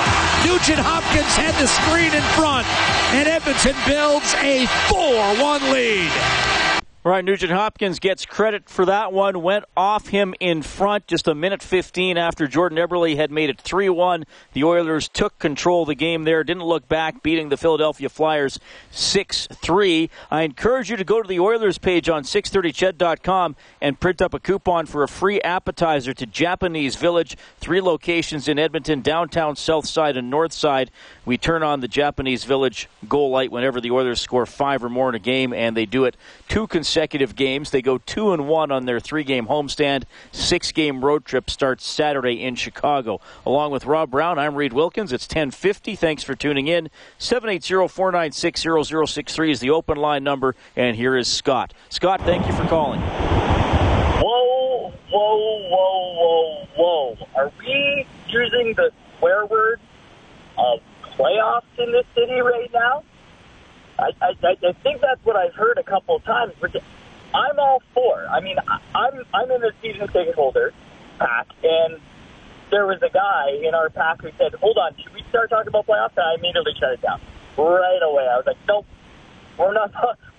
[0.47, 2.69] Nugent Hopkins had the screen in front,
[3.11, 6.46] and Edmonton builds a 4-1 lead.
[7.07, 9.41] Right, Nugent Hopkins gets credit for that one.
[9.41, 13.61] Went off him in front just a minute 15 after Jordan Eberle had made it
[13.61, 14.25] 3 1.
[14.55, 18.59] The Oilers took control of the game there, didn't look back, beating the Philadelphia Flyers
[18.91, 20.11] 6 3.
[20.33, 24.41] I encourage you to go to the Oilers page on 630ched.com and print up a
[24.41, 27.37] coupon for a free appetizer to Japanese Village.
[27.61, 30.91] Three locations in Edmonton, downtown, south side, and north side.
[31.25, 35.09] We turn on the Japanese Village goal light whenever the Oilers score five or more
[35.09, 36.17] in a game, and they do it
[36.49, 37.73] two consecutive consecutive games.
[37.73, 40.05] They go two and one on their three-game homestand.
[40.33, 43.21] Six-game road trip starts Saturday in Chicago.
[43.45, 45.13] Along with Rob Brown, I'm Reed Wilkins.
[45.13, 45.95] It's 10:50.
[45.95, 46.89] Thanks for tuning in.
[47.19, 51.75] 780-496-0063 is the open line number, and here is Scott.
[51.91, 53.03] Scott, thank you for calling.
[54.23, 57.19] Whoa, whoa, whoa, whoa, whoa!
[57.35, 59.81] Are we using the swear word
[60.57, 63.05] of playoffs in this city right now?
[63.99, 66.53] I, I, I think that's what I've heard a couple of times.
[67.35, 68.27] I'm all for.
[68.29, 68.57] I mean,
[68.95, 70.73] I'm I'm in the season ticket holder
[71.19, 72.01] pack, and
[72.71, 75.69] there was a guy in our pack who said, "Hold on, should we start talking
[75.69, 77.21] about playoffs?" And I immediately shut it down
[77.57, 78.29] right away.
[78.31, 78.87] I was like, "Nope,
[79.59, 79.93] we're not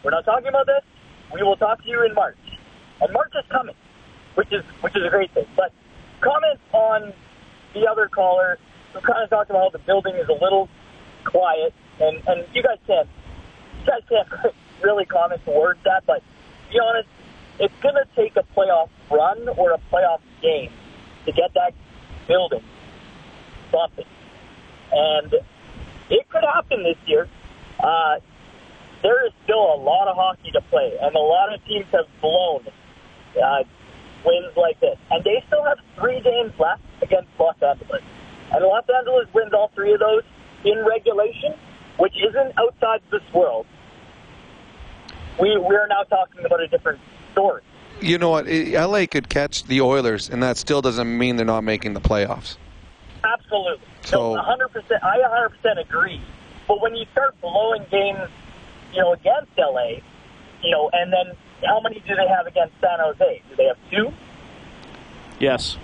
[0.04, 0.84] we're not talking about this.
[1.34, 2.38] We will talk to you in March."
[3.02, 3.76] And March is coming,
[4.36, 5.48] which is which is a great thing.
[5.56, 5.72] But
[6.22, 7.14] comment on
[7.74, 8.58] the other caller
[8.94, 10.70] who kind of talked about how the building is a little
[11.26, 13.08] quiet, and and you guys can't
[13.88, 17.08] guys can't really comment towards that, but to be honest,
[17.60, 20.72] it's going to take a playoff run or a playoff game
[21.26, 21.74] to get that
[22.28, 22.64] building
[23.72, 24.06] bumping.
[24.92, 25.34] And
[26.10, 27.28] it could happen this year.
[27.80, 28.20] Uh,
[29.04, 32.06] there is still a lot of hockey to play, and a lot of teams have
[32.22, 32.66] blown
[33.42, 33.64] uh,
[34.26, 34.98] wins like this.
[35.12, 38.02] And they still have three games left against Los Angeles.
[38.52, 40.24] And Los Angeles wins all three of those
[40.64, 41.54] in regulation,
[41.98, 43.66] which isn't outside this world.
[45.40, 47.00] We, we're now talking about a different
[47.32, 47.62] story.
[48.02, 48.48] You know what?
[48.48, 52.58] LA could catch the Oilers, and that still doesn't mean they're not making the playoffs.
[53.24, 53.86] Absolutely.
[54.04, 55.04] So- no, 100%.
[55.04, 56.22] I 100% agree.
[56.68, 58.30] But when you start blowing games,
[58.94, 60.02] you know, against LA,
[60.62, 63.42] you know, and then how many do they have against San Jose?
[63.50, 64.12] Do they have two?
[65.40, 65.78] Yes.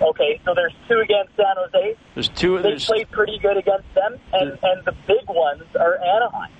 [0.00, 1.96] Okay, so there's two against San Jose.
[2.14, 2.56] There's two.
[2.58, 6.50] They There's, played pretty good against them, and and the big ones are Anaheim,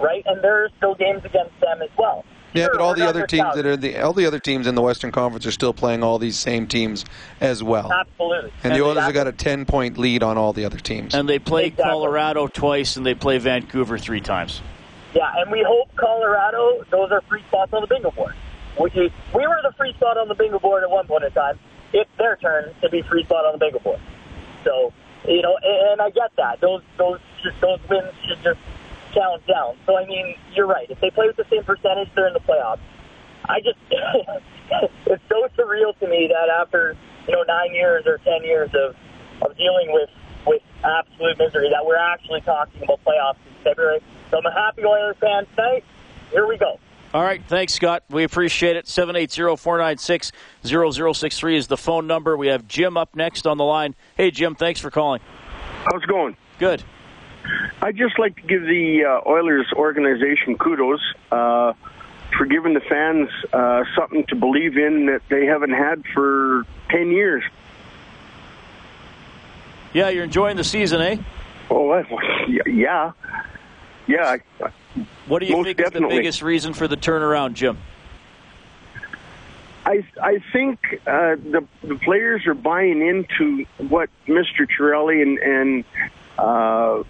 [0.00, 0.22] right?
[0.26, 2.24] And there are still games against them as well.
[2.52, 3.54] Yeah, Sure, but all the other teams South.
[3.54, 6.18] that are the all the other teams in the Western Conference are still playing all
[6.18, 7.04] these same teams
[7.40, 7.92] as well.
[7.92, 8.50] Absolutely.
[8.64, 11.14] And the And Oilers have got a ten point lead on all the other teams.
[11.14, 14.62] and they play Colorado twice, and they play Vancouver three times.
[15.14, 18.34] Yeah, and we hope Colorado, those are free spots on the bingo board.
[18.80, 18.90] We,
[19.34, 21.58] we were the free spot on the bingo board at one point in time.
[21.92, 24.00] It's their turn to be free spot on the bingo board.
[24.64, 24.92] So,
[25.26, 26.60] you know, and, and I get that.
[26.60, 28.60] Those those just, those wins should just
[29.14, 29.76] count down.
[29.86, 30.90] So, I mean, you're right.
[30.90, 32.80] If they play with the same percentage, they're in the playoffs.
[33.44, 33.78] I just,
[35.06, 36.96] it's so surreal to me that after,
[37.26, 38.94] you know, nine years or ten years of,
[39.42, 40.10] of dealing with,
[40.46, 44.00] with absolute misery, that we're actually talking about playoffs in February.
[44.30, 45.84] So I'm a happy Oilers fan tonight.
[46.30, 46.78] Here we go.
[47.12, 48.04] All right, thanks, Scott.
[48.08, 48.86] We appreciate it.
[48.86, 52.36] 780-496-0063 is the phone number.
[52.36, 53.96] We have Jim up next on the line.
[54.16, 55.20] Hey, Jim, thanks for calling.
[55.90, 56.36] How's it going?
[56.60, 56.84] Good.
[57.82, 61.00] I'd just like to give the uh, Oilers organization kudos
[61.30, 61.72] uh,
[62.36, 67.10] for giving the fans uh, something to believe in that they haven't had for 10
[67.10, 67.42] years.
[69.92, 71.16] Yeah, you're enjoying the season, eh?
[71.70, 72.02] Oh,
[72.66, 73.12] yeah.
[74.06, 74.36] Yeah.
[75.26, 77.78] What do you Most think is the biggest reason for the turnaround, Jim?
[79.86, 84.66] I I think uh, the the players are buying into what Mr.
[84.68, 85.84] Chiarelli and and
[86.38, 87.02] uh,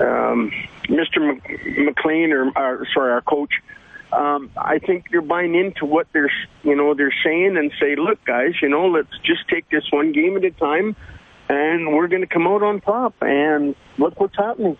[0.00, 0.52] um,
[0.84, 1.34] Mr.
[1.34, 3.52] Mc- McLean or, or sorry our coach.
[4.12, 6.32] Um, I think they're buying into what they're
[6.64, 10.12] you know they're saying and say, look, guys, you know, let's just take this one
[10.12, 10.96] game at a time,
[11.48, 13.14] and we're going to come out on top.
[13.20, 14.76] And look what's happening.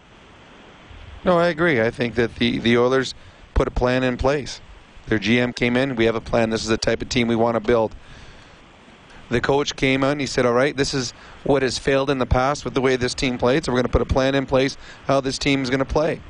[1.24, 1.80] No, I agree.
[1.80, 3.14] I think that the, the Oilers
[3.54, 4.60] put a plan in place.
[5.06, 5.96] Their GM came in.
[5.96, 6.50] We have a plan.
[6.50, 7.94] This is the type of team we want to build.
[9.30, 11.12] The coach came and he said, "All right, this is
[11.44, 13.64] what has failed in the past with the way this team played.
[13.64, 15.84] So we're going to put a plan in place how this team is going to
[15.84, 16.20] play."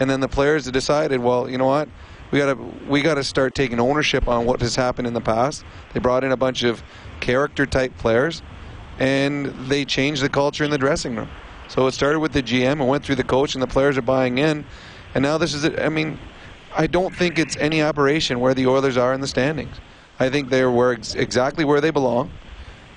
[0.00, 1.88] And then the players decided, "Well, you know what?
[2.32, 5.20] We got to we got to start taking ownership on what has happened in the
[5.20, 6.82] past." They brought in a bunch of
[7.20, 8.42] character type players,
[8.98, 11.28] and they changed the culture in the dressing room.
[11.68, 14.02] So it started with the GM and went through the coach, and the players are
[14.02, 14.64] buying in.
[15.14, 16.18] And now this is, I mean,
[16.76, 19.76] I don't think it's any aberration where the Oilers are in the standings.
[20.18, 22.30] I think they're where ex- exactly where they belong.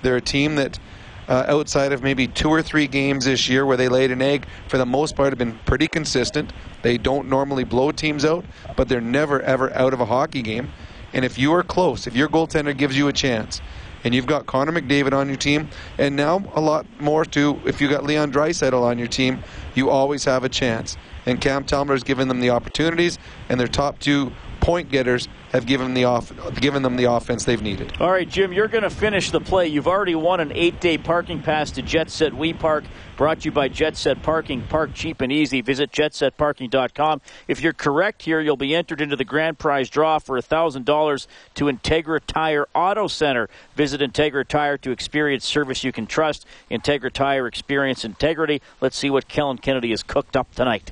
[0.01, 0.80] They're a team that,
[1.27, 4.45] uh, outside of maybe two or three games this year where they laid an egg,
[4.67, 6.53] for the most part have been pretty consistent.
[6.84, 10.71] They don't normally blow teams out, but they're never ever out of a hockey game.
[11.13, 13.62] And if you are close, if your goaltender gives you a chance,
[14.03, 17.82] and you've got Connor McDavid on your team, and now a lot more too, if
[17.82, 20.95] you've got Leon Draisaitl on your team, you always have a chance.
[21.25, 23.17] And Cam Talbot has given them the opportunities,
[23.49, 24.32] and their top two
[24.67, 27.93] point getters have given the off, given them the offense they've needed.
[28.01, 29.67] All right, Jim, you're going to finish the play.
[29.67, 32.84] You've already won an eight day parking pass to Jet Set We Park,
[33.15, 34.63] brought to you by Jet Set Parking.
[34.63, 35.62] Park cheap and easy.
[35.62, 37.21] Visit jetsetparking.com.
[37.47, 41.65] If you're correct here, you'll be entered into the grand prize draw for $1,000 to
[41.65, 43.47] Integra Tire Auto Center.
[43.77, 46.45] Visit Integra Tire to experience service you can trust.
[46.69, 48.62] Integra Tire, experience integrity.
[48.82, 50.91] Let's see what Kellen Kennedy has cooked up tonight.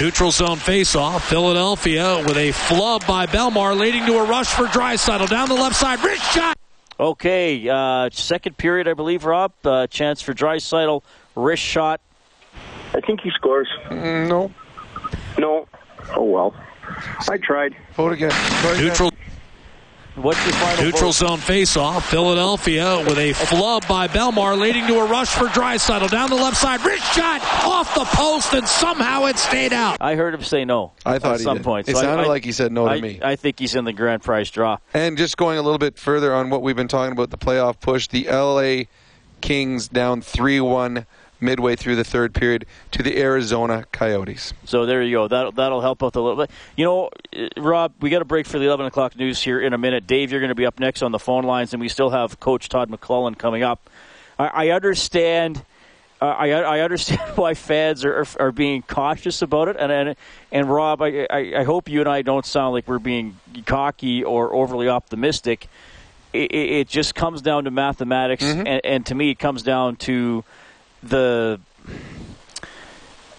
[0.00, 1.22] Neutral zone faceoff.
[1.22, 5.74] Philadelphia with a flub by Bellemare, leading to a rush for Draisaitl down the left
[5.74, 6.04] side.
[6.04, 6.58] Wrist shot.
[7.00, 9.52] Okay, uh, second period, I believe, Rob.
[9.64, 11.02] Uh, chance for Draisaitl.
[11.34, 12.02] Wrist shot.
[12.92, 13.68] I think he scores.
[13.88, 14.52] Mm, no.
[15.38, 15.66] No.
[16.14, 16.54] Oh well.
[17.30, 17.74] I tried.
[17.94, 18.32] Vote again.
[18.78, 19.10] Neutral.
[20.16, 21.14] What's your final Neutral vote?
[21.14, 22.08] zone face-off.
[22.08, 26.56] Philadelphia with a flub by Bellemare, leading to a rush for Draisaitl down the left
[26.56, 26.82] side.
[26.86, 29.98] Wrist shot off the post, and somehow it stayed out.
[30.00, 30.92] I heard him say no.
[31.04, 31.64] I thought at he some did.
[31.64, 31.88] point.
[31.88, 33.20] It So I- sounded I- like he said no to me.
[33.22, 34.78] I think he's in the grand prize draw.
[34.94, 37.78] And just going a little bit further on what we've been talking about the playoff
[37.80, 38.84] push, the LA
[39.42, 41.04] Kings down 3 1
[41.40, 44.54] midway through the third period to the Arizona Coyotes.
[44.64, 45.28] So there you go.
[45.28, 46.50] That'll that'll help out a little bit.
[46.76, 47.10] You know,
[47.56, 50.06] Rob, we got a break for the eleven o'clock news here in a minute.
[50.06, 52.40] Dave, you're going to be up next on the phone lines, and we still have
[52.40, 53.88] Coach Todd McClellan coming up.
[54.38, 55.62] I, I understand.
[56.18, 60.16] Uh, I, I understand why fans are, are, are being cautious about it, and and,
[60.50, 64.24] and Rob, I, I, I hope you and I don't sound like we're being cocky
[64.24, 65.68] or overly optimistic.
[66.32, 69.96] It, it, it just comes down to mathematics, and, and to me, it comes down
[69.96, 70.44] to
[71.02, 71.60] the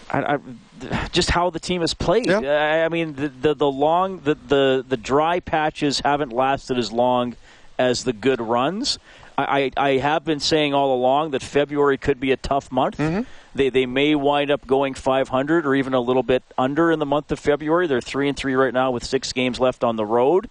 [0.10, 2.30] I, I, just how the team has played.
[2.30, 6.92] I, I mean, the, the the long the, the the dry patches haven't lasted as
[6.92, 7.36] long
[7.78, 9.00] as the good runs.
[9.40, 12.98] I, I, have been saying all along that February could be a tough month.
[12.98, 13.22] Mm-hmm.
[13.54, 17.06] They they may wind up going 500 or even a little bit under in the
[17.06, 17.86] month of February.
[17.86, 20.50] They're three and three right now with six games left on the road,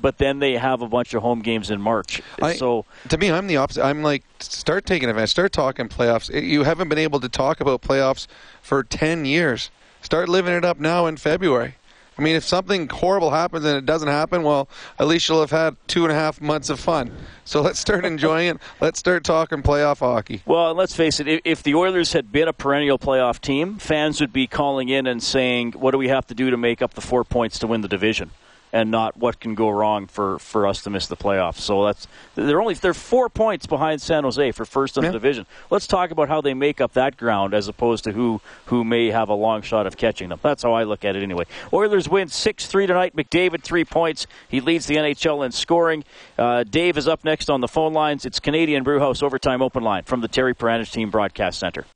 [0.00, 2.22] but then they have a bunch of home games in March.
[2.42, 3.84] I- so to me, I'm the opposite.
[3.84, 5.30] I'm like, start taking advantage.
[5.30, 6.30] Start talking playoffs.
[6.42, 8.26] You haven't been able to talk about playoffs
[8.62, 9.70] for 10 years.
[10.02, 11.74] Start living it up now in February.
[12.18, 14.68] I mean, if something horrible happens and it doesn't happen, well,
[14.98, 17.12] at least you'll have had two and a half months of fun.
[17.44, 18.58] So let's start enjoying it.
[18.80, 20.42] Let's start talking playoff hockey.
[20.44, 24.32] Well, let's face it, if the Oilers had been a perennial playoff team, fans would
[24.32, 27.00] be calling in and saying, what do we have to do to make up the
[27.00, 28.32] four points to win the division?
[28.72, 31.60] And not what can go wrong for, for us to miss the playoffs.
[31.60, 35.46] So that's they're only they're four points behind San Jose for first in the division.
[35.70, 39.06] Let's talk about how they make up that ground as opposed to who who may
[39.08, 40.38] have a long shot of catching them.
[40.42, 41.44] That's how I look at it anyway.
[41.72, 43.16] Oilers win six three tonight.
[43.16, 44.26] McDavid three points.
[44.48, 46.04] He leads the NHL in scoring.
[46.38, 48.26] Uh, Dave is up next on the phone lines.
[48.26, 51.86] It's Canadian Brewhouse Overtime Open Line from the Terry Paranych Team Broadcast Center.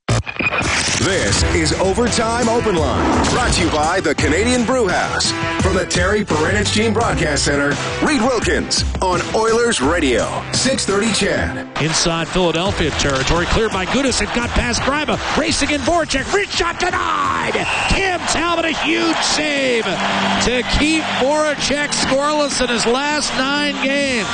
[1.03, 5.33] This is Overtime Open Line, brought to you by the Canadian Brew House.
[5.61, 7.71] From the Terry Paranych Team Broadcast Center,
[8.07, 10.23] Reed Wilkins on Oilers Radio,
[10.53, 11.83] 630 CHED.
[11.83, 14.23] Inside Philadelphia territory, cleared by Gudas.
[14.23, 15.19] It got past Gryba.
[15.37, 16.33] Racing in Voracek.
[16.33, 17.55] Wrist shot denied.
[17.89, 24.29] Tim Talbot, a huge save to keep Voracek scoreless in his last nine games.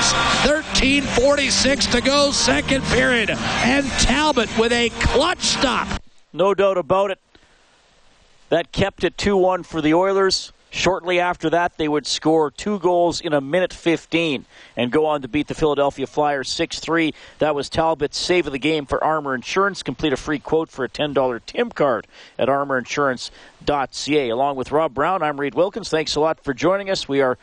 [0.45, 3.31] 13.46 to go, second period.
[3.31, 5.89] And Talbot with a clutch stop.
[6.39, 7.19] No doubt about it.
[8.49, 10.53] That kept it 2 1 for the Oilers.
[10.71, 14.45] Shortly after that, they would score two goals in a minute 15
[14.77, 17.13] and go on to beat the Philadelphia Flyers 6 3.
[17.41, 19.83] That was Talbot's save of the game for Armor Insurance.
[19.83, 22.07] Complete a free quote for a $10 Tim card
[22.39, 24.29] at armorinsurance.ca.
[24.29, 25.89] Along with Rob Brown, I'm Reed Wilkins.
[25.89, 27.09] Thanks a lot for joining us.
[27.09, 27.37] We are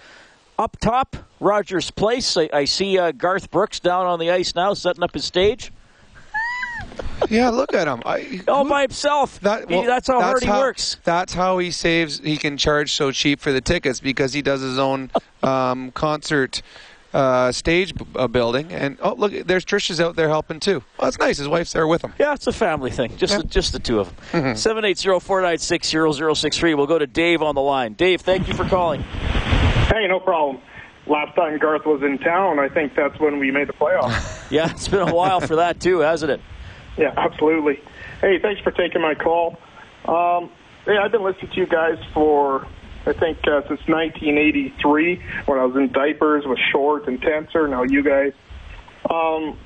[0.57, 2.37] up top, Rogers Place.
[2.37, 5.73] I, I see uh, Garth Brooks down on the ice now, setting up his stage.
[7.30, 8.01] Yeah, look at him.
[8.05, 9.39] I, All by himself.
[9.39, 10.97] That, He- that's how hard he how- works.
[11.03, 12.19] That's how he saves.
[12.19, 15.09] He can charge so cheap for the tickets because he does his own
[15.43, 16.61] um, concert
[17.13, 18.71] uh, stage b- uh, building.
[18.73, 20.84] And oh, look, there's Trisha's out there helping too.
[20.99, 21.38] Well, that's nice.
[21.38, 22.13] His wife's there with him.
[22.19, 23.15] Yeah, it's a family thing.
[23.17, 24.55] Just the, just the two of them.
[24.57, 26.73] Seven eight zero four nine six zero zero six three.
[26.76, 27.93] We'll go to Dave on the line.
[27.93, 29.01] Dave, thank you for calling.
[29.01, 30.61] Hey, no problem.
[31.07, 34.34] Last time Garth was in town, I think that's when we made the playoffs.
[34.51, 36.39] Yeah, it's been a while for that too, hasn't it?
[36.97, 37.81] Yeah, absolutely.
[38.21, 39.57] Hey, thanks for taking my call.
[40.05, 40.49] Um,
[40.85, 42.67] hey, I've been listening to you guys for
[43.05, 47.69] I think uh, since 1983 when I was in diapers with Short and Tensor.
[47.69, 48.33] Now you guys.
[49.09, 49.59] Um,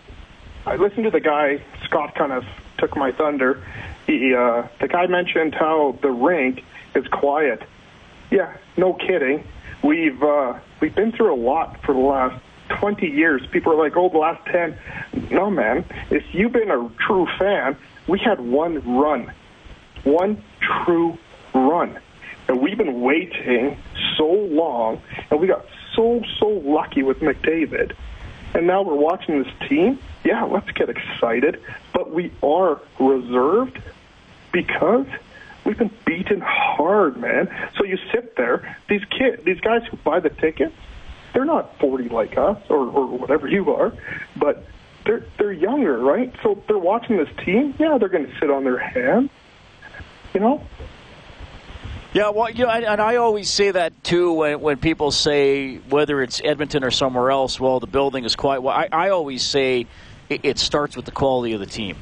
[0.65, 1.63] I listened to the guy.
[1.85, 2.43] Scott kind of
[2.77, 3.63] took my thunder.
[4.07, 6.63] He, uh, the guy mentioned how the rink
[6.95, 7.63] is quiet.
[8.29, 9.47] Yeah, no kidding.
[9.83, 13.45] We've uh, we've been through a lot for the last 20 years.
[13.47, 14.77] People are like, oh, the last 10.
[15.31, 15.85] No, man.
[16.09, 19.31] If you've been a true fan, we had one run,
[20.03, 21.17] one true
[21.53, 21.99] run,
[22.47, 23.77] and we've been waiting
[24.17, 25.65] so long, and we got
[25.95, 27.95] so so lucky with McDavid,
[28.53, 29.99] and now we're watching this team.
[30.23, 31.61] Yeah, let's get excited,
[31.93, 33.79] but we are reserved
[34.51, 35.05] because
[35.65, 37.47] we've been beaten hard, man.
[37.77, 40.75] So you sit there, these kids, these guys who buy the tickets,
[41.33, 43.93] they're not 40 like us or, or whatever you are,
[44.35, 44.65] but
[45.05, 46.33] they're they're younger, right?
[46.43, 47.73] So they're watching this team.
[47.79, 49.29] Yeah, they're going to sit on their hands,
[50.33, 50.63] you know.
[52.11, 55.77] Yeah, well, you know, and, and I always say that too when, when people say
[55.77, 58.63] whether it's Edmonton or somewhere else, well, the building is quite.
[58.63, 59.85] Well, I, I always say
[60.27, 61.97] it, it starts with the quality of the team.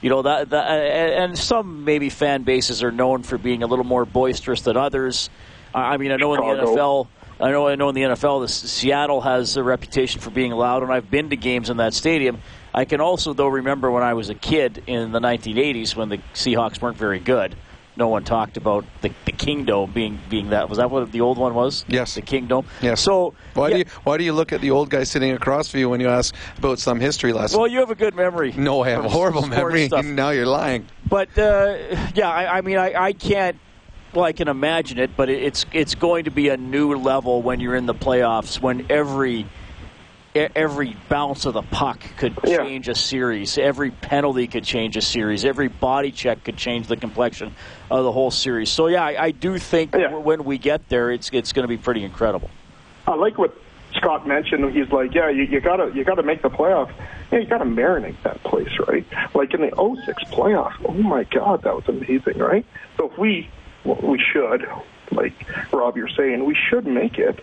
[0.00, 3.84] you know that, that and some maybe fan bases are known for being a little
[3.84, 5.28] more boisterous than others.
[5.74, 7.08] I mean, I know in the NFL.
[7.40, 10.82] I know, I know in the NFL, the Seattle has a reputation for being loud,
[10.82, 12.42] and I've been to games in that stadium.
[12.74, 16.18] I can also, though, remember when I was a kid in the 1980s when the
[16.34, 17.56] Seahawks weren't very good.
[17.96, 20.68] No one talked about the, the Kingdome being being that.
[20.68, 21.84] Was that what the old one was?
[21.88, 22.64] Yes, the Kingdome.
[22.80, 23.00] Yes.
[23.00, 23.74] So why yeah.
[23.74, 26.00] do you why do you look at the old guy sitting across from you when
[26.00, 27.58] you ask about some history lesson?
[27.58, 28.54] Well, you have a good memory.
[28.56, 29.88] No, I have a horrible memory.
[29.88, 30.04] Stuff.
[30.10, 30.86] Now you're lying.
[31.08, 31.76] But uh,
[32.14, 33.58] yeah, I, I mean, I, I can't
[34.14, 37.60] well, I can imagine it, but it's it's going to be a new level when
[37.60, 38.60] you're in the playoffs.
[38.60, 39.46] When every
[40.34, 45.44] every bounce of the puck could change a series, every penalty could change a series,
[45.44, 47.54] every body check could change the complexion
[47.90, 48.70] of the whole series.
[48.70, 50.14] So yeah, I, I do think Yeah.
[50.14, 52.50] when we get there, it's it's going to be pretty incredible.
[53.06, 53.56] I like what
[53.94, 54.72] Scott mentioned.
[54.72, 56.92] He's like, yeah, you, you gotta you gotta make the playoffs.
[57.30, 59.06] Yeah, you gotta marinate that place, right?
[59.34, 59.70] Like in the
[60.04, 60.72] 06 playoff.
[60.84, 62.66] Oh my God, that was amazing, right?
[62.96, 63.48] So if we
[63.84, 64.66] we should,
[65.10, 65.32] like
[65.72, 67.42] Rob, you're saying, we should make it.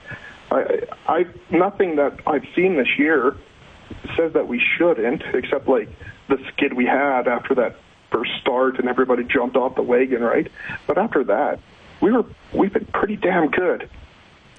[0.52, 3.36] I, I nothing that I've seen this year
[4.16, 5.90] says that we shouldn't, except like
[6.30, 7.78] the skid we had after that
[8.12, 10.50] first start and everybody jumped off the wagon, right?
[10.86, 11.60] But after that,
[12.02, 13.90] we were we've been pretty damn good.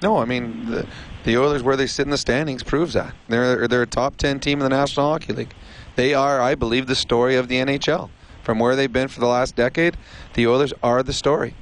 [0.01, 0.87] No, I mean the,
[1.23, 4.39] the Oilers where they sit in the standings proves that they're they're a top ten
[4.39, 5.53] team in the National Hockey League.
[5.95, 8.09] They are, I believe, the story of the NHL.
[8.43, 9.95] From where they've been for the last decade,
[10.33, 11.53] the Oilers are the story.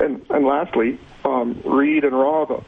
[0.00, 2.64] And and lastly, um, Reed and Rob.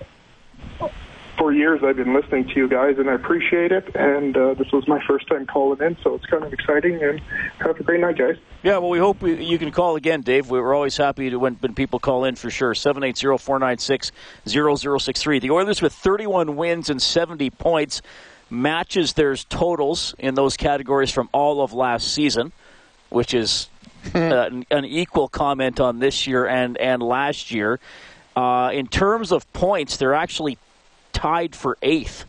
[1.37, 3.97] For years, I've been listening to you guys, and I appreciate it.
[3.97, 7.03] And uh, this was my first time calling in, so it's kind of exciting.
[7.03, 7.21] And
[7.59, 8.37] have a great night, guys.
[8.63, 10.49] Yeah, well, we hope we, you can call again, Dave.
[10.49, 12.73] We're always happy to when, when people call in for sure.
[12.75, 15.41] 780-496-0063.
[15.41, 18.01] The Oilers with 31 wins and 70 points
[18.49, 22.53] matches their totals in those categories from all of last season,
[23.11, 23.69] which is
[24.15, 27.81] an, equal comment on this year and, and last year.
[28.37, 30.59] Uh, in terms of points, they're actually
[31.13, 32.27] tied for eighth.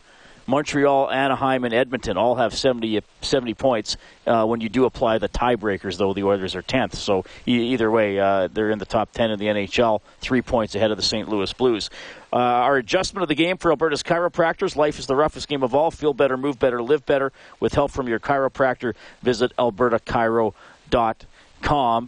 [0.48, 3.96] Montreal, Anaheim, and Edmonton all have 70, 70 points.
[4.24, 6.94] Uh, when you do apply the tiebreakers, though, the Oilers are 10th.
[6.94, 10.92] So either way, uh, they're in the top 10 in the NHL, three points ahead
[10.92, 11.28] of the St.
[11.28, 11.90] Louis Blues.
[12.32, 15.74] Uh, our adjustment of the game for Alberta's chiropractors life is the roughest game of
[15.74, 15.90] all.
[15.90, 17.32] Feel better, move better, live better.
[17.58, 20.54] With help from your chiropractor, visit albertachiro.com.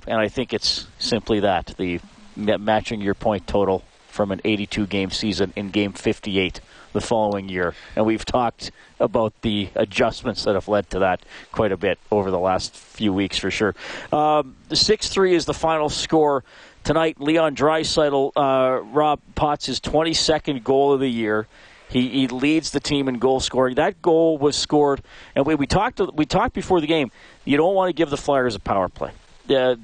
[0.07, 2.01] And I think it's simply that the
[2.37, 6.61] matching your point total from an 82 game season in game 58
[6.93, 7.75] the following year.
[7.95, 11.21] And we've talked about the adjustments that have led to that
[11.53, 13.75] quite a bit over the last few weeks for sure.
[14.13, 16.45] Um, 6 3 is the final score.
[16.85, 21.47] Tonight, Leon Draisaitl, uh, Rob Potts, his 22nd goal of the year.
[21.91, 23.77] He, he leads the team in goal scoring.
[23.77, 25.03] That goal was scored,
[25.35, 27.11] and we, we talked we talked before the game.
[27.45, 29.13] You don't want to give the Flyers a power play.
[29.49, 29.77] Uh,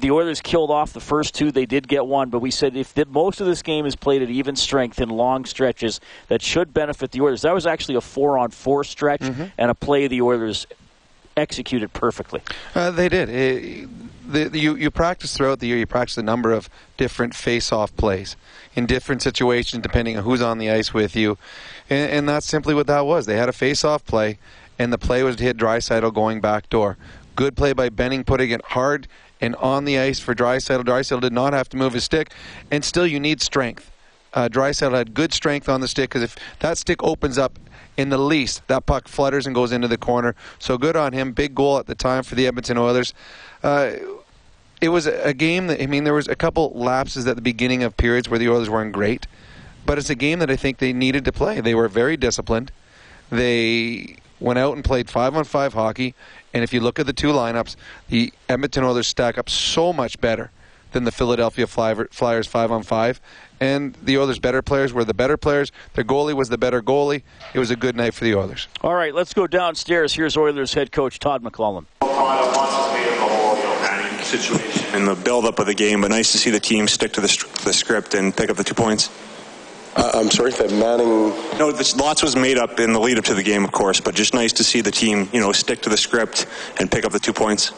[0.00, 1.52] the Oilers killed off the first two.
[1.52, 4.22] They did get one, but we said if the, most of this game is played
[4.22, 7.42] at even strength in long stretches, that should benefit the Oilers.
[7.42, 10.66] That was actually a four-on-four stretch and a play the Oilers
[11.36, 12.40] executed perfectly.
[12.74, 13.28] Uh, they did.
[13.28, 13.88] It,
[14.32, 15.76] the, the, you, you practice throughout the year.
[15.76, 18.36] You practice a number of different face-off plays
[18.74, 21.36] in different situations, depending on who's on the ice with you,
[21.90, 23.26] and, and that's simply what that was.
[23.26, 24.38] They had a face-off play,
[24.78, 26.96] and the play was to hit Draisaitl going back door.
[27.40, 29.08] Good play by Benning, putting it hard
[29.40, 30.84] and on the ice for Draisaitl.
[30.84, 32.32] Draisaitl did not have to move his stick,
[32.70, 33.90] and still you need strength.
[34.34, 37.58] Uh, Draisaitl had good strength on the stick because if that stick opens up
[37.96, 40.34] in the least, that puck flutters and goes into the corner.
[40.58, 41.32] So good on him.
[41.32, 43.14] Big goal at the time for the Edmonton Oilers.
[43.62, 43.92] Uh,
[44.82, 47.82] it was a game that I mean there was a couple lapses at the beginning
[47.82, 49.26] of periods where the Oilers weren't great,
[49.86, 51.62] but it's a game that I think they needed to play.
[51.62, 52.70] They were very disciplined.
[53.30, 56.14] They went out and played five on five hockey,
[56.52, 57.76] and if you look at the two lineups,
[58.08, 60.50] the Edmonton Oilers stack up so much better
[60.92, 63.20] than the Philadelphia Flyers five on five.
[63.60, 65.70] And the Oilers' better players were the better players.
[65.94, 67.22] Their goalie was the better goalie.
[67.54, 68.68] It was a good night for the Oilers.
[68.82, 70.14] All right, let's go downstairs.
[70.14, 71.86] Here's Oilers head coach Todd McClellan.
[74.30, 77.20] situation in the build-up of the game, but nice to see the team stick to
[77.20, 79.10] the, the script and pick up the two points.
[79.96, 81.30] Uh, I'm sorry, that Manning.
[81.58, 84.14] No, this, lots was made up in the lead-up to the game, of course, but
[84.14, 86.46] just nice to see the team, you know, stick to the script
[86.78, 87.72] and pick up the two points.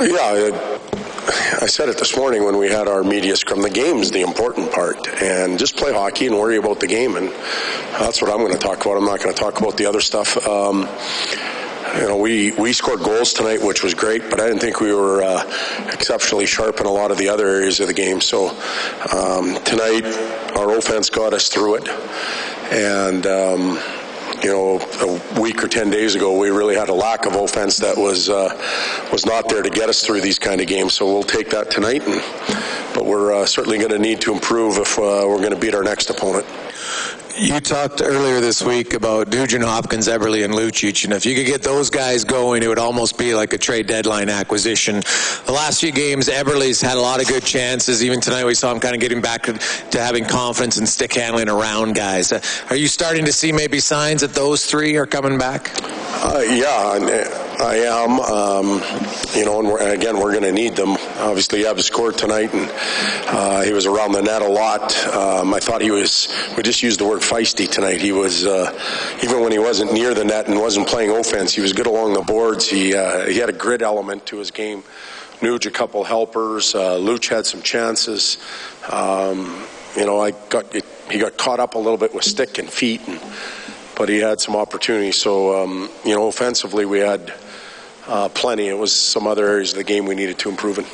[0.00, 3.62] Yeah, I, I said it this morning when we had our media scrum.
[3.62, 7.28] The game's the important part, and just play hockey and worry about the game, and
[7.92, 8.96] that's what I'm going to talk about.
[8.96, 10.36] I'm not going to talk about the other stuff.
[10.46, 10.88] Um,
[11.96, 14.92] you know, we, we scored goals tonight, which was great, but I didn't think we
[14.92, 15.42] were uh,
[15.92, 18.20] exceptionally sharp in a lot of the other areas of the game.
[18.20, 18.48] So
[19.12, 20.04] um, tonight,
[20.56, 21.88] our offense got us through it,
[22.70, 23.78] and um,
[24.42, 27.76] you know, a week or 10 days ago, we really had a lack of offense
[27.78, 28.54] that was uh,
[29.10, 30.94] was not there to get us through these kind of games.
[30.94, 32.22] So we'll take that tonight, and,
[32.94, 35.74] but we're uh, certainly going to need to improve if uh, we're going to beat
[35.74, 36.46] our next opponent.
[37.38, 41.46] You talked earlier this week about Nugent Hopkins, Eberle, and Lucic, and if you could
[41.46, 44.96] get those guys going, it would almost be like a trade deadline acquisition.
[45.46, 48.02] The last few games, Eberle's had a lot of good chances.
[48.02, 49.56] Even tonight, we saw him kind of getting back to,
[49.92, 52.32] having confidence and stick handling around guys.
[52.32, 55.70] Uh, are you starting to see maybe signs that those three are coming back?
[56.24, 58.20] Uh, yeah, I am.
[58.20, 58.66] Um,
[59.34, 60.90] you know, and, we're, again, we're going to need them.
[61.18, 62.70] Obviously, Ev scored tonight, and
[63.26, 64.96] uh, he was around the net a lot.
[65.08, 66.28] Um, I thought he was.
[66.56, 68.00] We just used the word feisty tonight.
[68.00, 68.72] He was uh,
[69.24, 71.52] even when he wasn't near the net and wasn't playing offense.
[71.52, 72.68] He was good along the boards.
[72.68, 74.84] He uh, he had a grit element to his game.
[75.40, 76.76] Nuge a couple helpers.
[76.76, 78.38] Uh, Luch had some chances.
[78.88, 79.64] Um,
[79.96, 83.00] you know, I got he got caught up a little bit with stick and feet,
[83.08, 83.20] and,
[83.96, 85.20] but he had some opportunities.
[85.20, 87.34] So um, you know, offensively, we had
[88.08, 88.68] uh, plenty.
[88.68, 90.84] It was some other areas of the game we needed to improve in.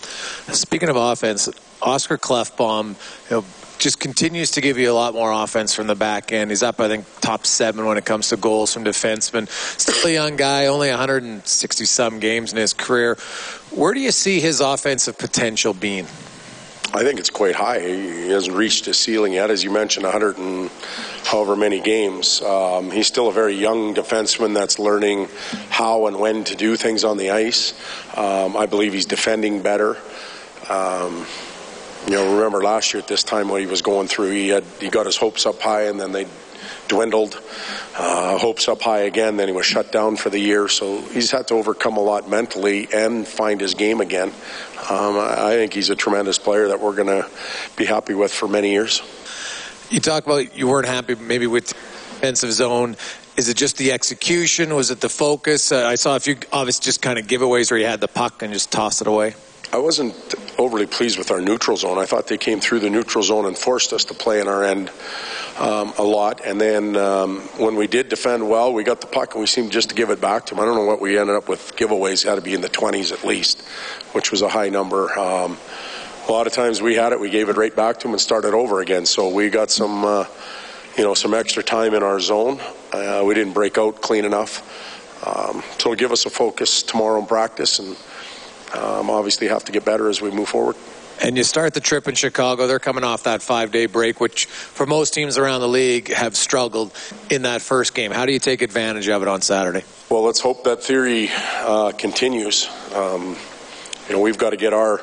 [0.53, 1.49] Speaking of offense,
[1.81, 2.97] Oscar Klefbom,
[3.31, 3.45] you know,
[3.79, 6.51] just continues to give you a lot more offense from the back end.
[6.51, 9.49] He's up, I think, top seven when it comes to goals from defensemen.
[9.49, 13.17] Still a young guy, only 160 some games in his career.
[13.71, 16.07] Where do you see his offensive potential being?
[16.95, 17.81] I think it's quite high.
[17.81, 20.71] He hasn't reached his ceiling yet, as you mentioned, 100 and
[21.25, 22.41] however many games.
[22.41, 25.29] Um, he's still a very young defenseman that's learning
[25.71, 27.75] how and when to do things on the ice.
[28.17, 29.97] Um, I believe he's defending better.
[30.71, 31.27] Um,
[32.07, 34.31] you know, remember last year at this time what he was going through.
[34.31, 36.29] He had he got his hopes up high, and then they
[36.89, 37.41] dwindled.
[37.97, 39.37] Uh, hopes up high again.
[39.37, 40.69] Then he was shut down for the year.
[40.69, 44.29] So he's had to overcome a lot mentally and find his game again.
[44.91, 47.29] Um, I think he's a tremendous player that we're going to
[47.77, 49.03] be happy with for many years.
[49.91, 52.97] You talk about you weren't happy maybe with defensive zone.
[53.37, 54.75] Is it just the execution?
[54.75, 55.73] Was it the focus?
[55.73, 58.43] Uh, I saw a few obvious just kind of giveaways where you had the puck
[58.43, 59.35] and just tossed it away.
[59.73, 60.15] I wasn't
[60.59, 61.99] overly pleased with our neutral zone.
[61.99, 64.63] I thought they came through the neutral zone and forced us to play in our
[64.65, 64.91] end
[65.59, 66.41] um, a lot.
[66.45, 69.73] And then um, when we did defend well, we got the puck and we seemed
[69.73, 70.63] just to give it back to them.
[70.63, 72.25] I don't know what we ended up with giveaways.
[72.25, 73.63] Had to be in the 20s at least,
[74.13, 75.17] which was a high number.
[75.19, 75.57] Um,
[76.29, 78.21] a lot of times we had it, we gave it right back to them and
[78.21, 79.07] started over again.
[79.07, 80.25] So we got some, uh,
[80.97, 82.61] you know, some extra time in our zone.
[82.93, 84.63] Uh, we didn't break out clean enough.
[85.27, 87.97] Um, so it'll give us a focus tomorrow in practice and
[88.75, 90.77] um, obviously have to get better as we move forward.
[91.23, 92.67] And you start the trip in Chicago.
[92.67, 96.37] They're coming off that five day break, which for most teams around the league have
[96.37, 96.93] struggled
[97.31, 98.11] in that first game.
[98.11, 99.85] How do you take advantage of it on Saturday?
[100.11, 102.69] Well, let's hope that theory uh, continues.
[102.95, 103.37] Um,
[104.09, 105.01] you know, we've got to get our.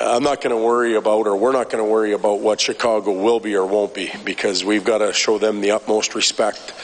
[0.00, 3.12] I'm not going to worry about, or we're not going to worry about what Chicago
[3.12, 6.74] will be or won't be, because we've got to show them the utmost respect.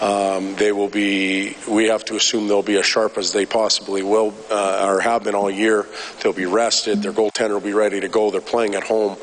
[0.00, 1.56] Um, they will be.
[1.68, 5.24] We have to assume they'll be as sharp as they possibly will uh, or have
[5.24, 5.86] been all year.
[6.22, 7.02] They'll be rested.
[7.02, 8.30] Their goaltender will be ready to go.
[8.30, 9.16] They're playing at home.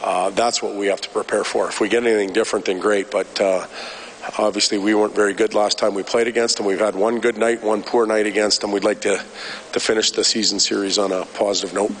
[0.00, 1.68] Uh, that's what we have to prepare for.
[1.68, 3.10] If we get anything different, then great.
[3.10, 3.66] But uh,
[4.38, 6.66] obviously, we weren't very good last time we played against them.
[6.66, 8.70] We've had one good night, one poor night against them.
[8.70, 9.24] We'd like to
[9.72, 11.92] to finish the season series on a positive note.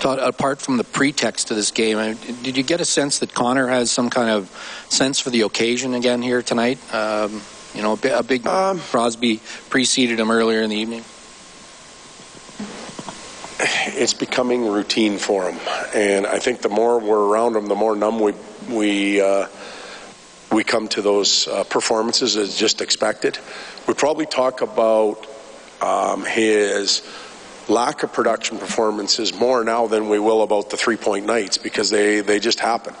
[0.00, 3.66] Todd, apart from the pretext to this game, did you get a sense that Connor
[3.68, 4.48] has some kind of
[4.88, 6.78] sense for the occasion again here tonight?
[6.92, 7.40] Um,
[7.74, 9.40] you know, a, big um, Crosby
[9.70, 11.04] preceded him earlier in the evening.
[13.98, 15.58] It's becoming routine for him,
[15.94, 18.34] and I think the more we're around him, the more numb we
[18.68, 19.46] we uh,
[20.52, 23.38] we come to those uh, performances as just expected.
[23.88, 25.26] We probably talk about
[25.80, 27.02] um, his
[27.68, 31.90] lack of production performances more now than we will about the three point nights because
[31.90, 32.94] they, they just happen.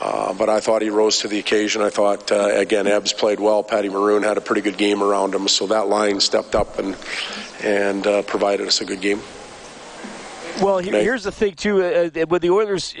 [0.00, 1.80] Uh, but I thought he rose to the occasion.
[1.80, 3.62] I thought, uh, again, Ebbs played well.
[3.62, 6.96] Patty Maroon had a pretty good game around him, so that line stepped up and,
[7.62, 9.20] and uh, provided us a good game.
[10.60, 11.82] Well, here's the thing too.
[11.82, 12.94] Uh, uh, when the Oilers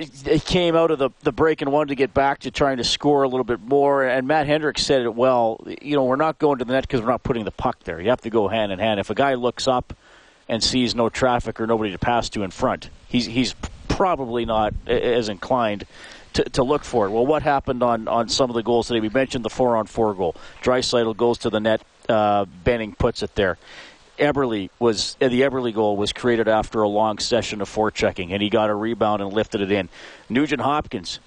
[0.44, 3.22] came out of the, the break and wanted to get back to trying to score
[3.22, 5.64] a little bit more, and Matt Hendricks said it well.
[5.80, 8.00] You know, we're not going to the net because we're not putting the puck there.
[8.00, 8.98] You have to go hand in hand.
[8.98, 9.94] If a guy looks up
[10.48, 13.54] and sees no traffic or nobody to pass to in front, he's he's
[13.88, 15.86] probably not as inclined
[16.34, 17.10] to, to look for it.
[17.10, 19.00] Well, what happened on, on some of the goals today?
[19.00, 20.34] We mentioned the four on four goal.
[20.62, 21.82] Draisaitl goes to the net.
[22.08, 23.56] Uh, Benning puts it there.
[24.18, 28.42] Eberle was uh, the Eberle goal was created after a long session of forechecking, and
[28.42, 29.88] he got a rebound and lifted it in.
[30.28, 31.18] Nugent Hopkins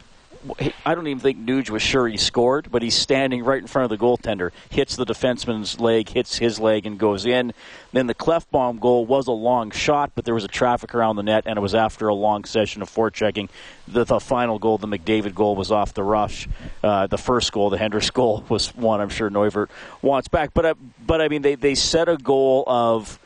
[0.85, 3.91] I don't even think Nuge was sure he scored, but he's standing right in front
[3.91, 7.53] of the goaltender, hits the defenseman's leg, hits his leg, and goes in.
[7.91, 11.23] Then the Klefbom goal was a long shot, but there was a traffic around the
[11.23, 13.49] net, and it was after a long session of forechecking.
[13.87, 16.47] The, the final goal, the McDavid goal, was off the rush.
[16.83, 19.69] Uh, the first goal, the Hendricks goal, was one I'm sure Neuvirth
[20.01, 20.53] wants back.
[20.53, 20.73] But uh,
[21.05, 23.19] but I mean, they they set a goal of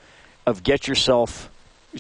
[0.45, 1.50] of get yourself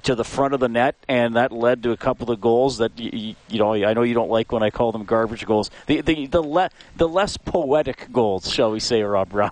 [0.03, 2.97] to the front of the net, and that led to a couple of goals that
[2.97, 3.73] you, you know.
[3.73, 5.69] I know you don't like when I call them garbage goals.
[5.87, 9.51] The the the, le, the less poetic goals, shall we say, Rob Brown?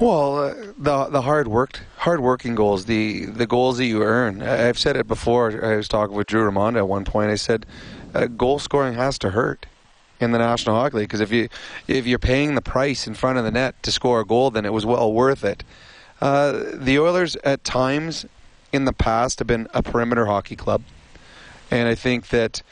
[0.00, 4.42] Well, uh, the the hard worked, hard working goals, the the goals that you earn.
[4.42, 5.64] I've said it before.
[5.64, 7.30] I was talking with Drew Remenda at one point.
[7.30, 7.66] I said,
[8.14, 9.66] uh, goal scoring has to hurt
[10.20, 11.48] in the National Hockey League because if you
[11.88, 14.64] if you're paying the price in front of the net to score a goal, then
[14.64, 15.64] it was well worth it.
[16.20, 18.26] Uh, the Oilers at times
[18.72, 20.82] in the past have been a perimeter hockey club,
[21.70, 22.62] and I think that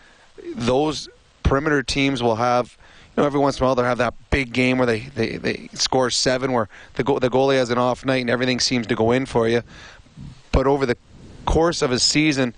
[0.54, 1.08] those
[1.42, 2.76] perimeter teams will have.
[3.16, 5.36] You know, every once in a while they'll have that big game where they, they,
[5.38, 8.86] they score seven, where the go- the goalie has an off night and everything seems
[8.86, 9.62] to go in for you.
[10.52, 10.96] But over the
[11.44, 12.54] course of a season,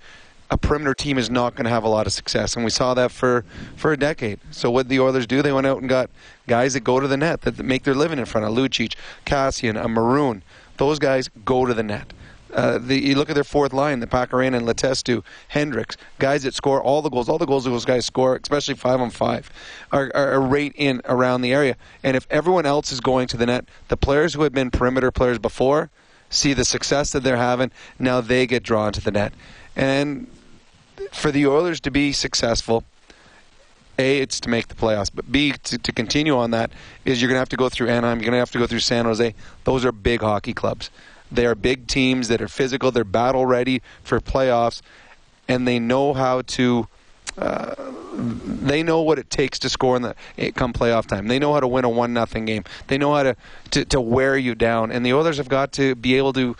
[0.51, 2.93] a perimeter team is not going to have a lot of success, and we saw
[2.93, 4.39] that for for a decade.
[4.51, 5.41] So what the Oilers do?
[5.41, 6.09] They went out and got
[6.45, 9.81] guys that go to the net that make their living in front of Lucic, Kassian,
[9.81, 10.43] a Maroon.
[10.77, 12.13] Those guys go to the net.
[12.53, 16.53] Uh, the, you look at their fourth line, the Pakarinen and Letestu, Hendricks, guys that
[16.53, 19.49] score all the goals, all the goals those guys score, especially five on five,
[19.91, 21.77] are, are, are right in around the area.
[22.03, 25.11] And if everyone else is going to the net, the players who have been perimeter
[25.11, 25.89] players before
[26.31, 27.71] see the success that they're having.
[27.99, 29.33] Now they get drawn to the net.
[29.75, 30.27] And
[31.11, 32.83] for the Oilers to be successful,
[33.99, 36.71] a, it's to make the playoffs, but B, to, to continue on that,
[37.05, 38.65] is you're going to have to go through Anaheim, you're going to have to go
[38.65, 39.35] through San Jose.
[39.65, 40.89] Those are big hockey clubs.
[41.31, 44.81] They are big teams that are physical, they're battle ready for playoffs,
[45.47, 46.87] and they know how to.
[47.37, 47.73] Uh,
[48.13, 51.29] they know what it takes to score in the eh, come playoff time.
[51.29, 52.65] They know how to win a one nothing game.
[52.87, 53.35] They know how to,
[53.71, 54.91] to to wear you down.
[54.91, 56.57] And the Oilers have got to be able to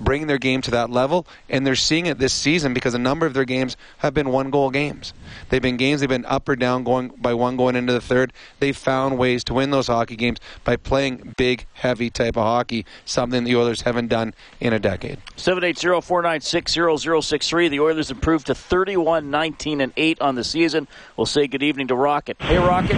[0.00, 3.26] bring their game to that level, and they're seeing it this season because a number
[3.26, 5.12] of their games have been one goal games.
[5.48, 8.32] They've been games they've been up or down going by one going into the third.
[8.58, 12.84] They've found ways to win those hockey games by playing big, heavy type of hockey,
[13.04, 15.18] something the Oilers haven't done in a decade.
[15.36, 17.70] 780-496-0063.
[17.70, 20.88] The Oilers improved to 31 19 and 8 on the season.
[21.16, 22.36] We'll say good evening to Rocket.
[22.40, 22.96] Hey Rocket.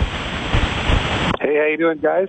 [1.41, 2.29] Hey, how you doing, guys?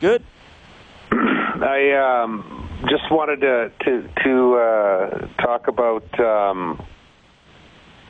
[0.00, 0.22] Good.
[1.12, 6.20] I um just wanted to to to uh, talk about.
[6.20, 6.82] Um,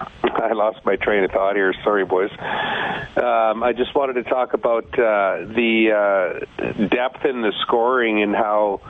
[0.25, 1.73] I lost my train of thought here.
[1.85, 2.31] Sorry, boys.
[2.33, 8.35] Um, I just wanted to talk about uh, the uh, depth in the scoring and
[8.35, 8.81] how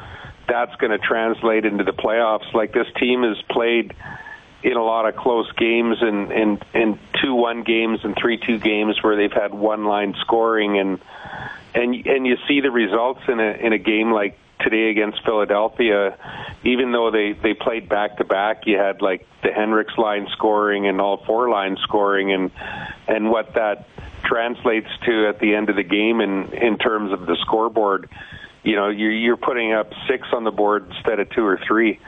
[0.49, 2.53] that's going to translate into the playoffs.
[2.55, 3.95] Like this team has played
[4.63, 8.59] in a lot of close games and in in two one games and three two
[8.59, 11.01] games where they've had one line scoring and
[11.75, 16.17] and and you see the results in a in a game like today against Philadelphia,
[16.65, 20.87] even though they they played back to back, you had like the Hendricks line scoring
[20.87, 22.51] and all four lines scoring, and
[23.09, 23.89] and what that
[24.25, 28.09] translates to at the end of the game in in terms of the scoreboard.
[28.63, 31.99] You know, you're you're putting up six on the board instead of two or three.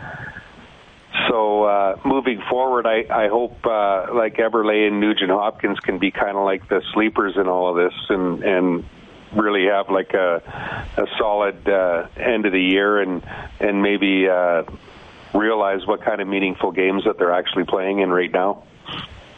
[1.28, 6.10] So uh, moving forward, I, I hope uh, like Eberle and Nugent Hopkins can be
[6.10, 8.84] kind of like the sleepers in all of this, and and
[9.36, 10.42] really have like a
[10.96, 13.22] a solid uh, end of the year and
[13.60, 14.64] and maybe uh,
[15.34, 18.62] realize what kind of meaningful games that they're actually playing in right now.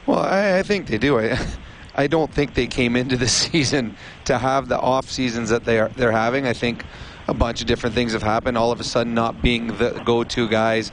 [0.06, 1.18] Well, I, I think they do.
[1.18, 1.38] I,
[1.98, 5.78] I don't think they came into the season to have the off seasons that they
[5.78, 6.46] are they're having.
[6.46, 6.84] I think
[7.28, 8.56] a bunch of different things have happened.
[8.56, 10.92] All of a sudden, not being the go-to guys,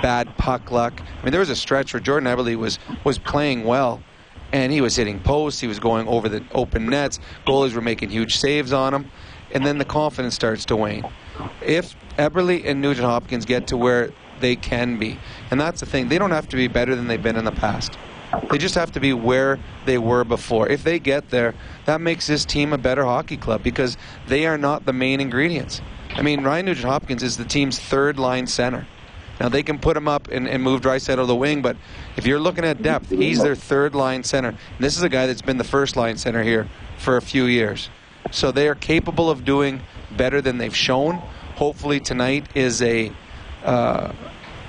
[0.00, 1.00] bad puck luck.
[1.00, 4.02] I mean, there was a stretch where Jordan Eberle was was playing well,
[4.52, 5.60] and he was hitting posts.
[5.60, 7.18] He was going over the open nets.
[7.46, 9.10] Goalies were making huge saves on him,
[9.52, 11.04] and then the confidence starts to wane.
[11.62, 15.18] If Eberle and Nugent Hopkins get to where they can be,
[15.50, 17.52] and that's the thing, they don't have to be better than they've been in the
[17.52, 17.96] past.
[18.50, 20.68] They just have to be where they were before.
[20.68, 24.58] If they get there, that makes this team a better hockey club because they are
[24.58, 25.80] not the main ingredients.
[26.10, 28.86] I mean, Ryan Nugent Hopkins is the team's third line center.
[29.40, 31.76] Now they can put him up and, and move Draisaitl to the wing, but
[32.16, 34.48] if you're looking at depth, he's their third line center.
[34.48, 36.68] And this is a guy that's been the first line center here
[36.98, 37.90] for a few years.
[38.30, 39.82] So they are capable of doing
[40.16, 41.16] better than they've shown.
[41.56, 43.12] Hopefully tonight is a
[43.64, 44.12] uh,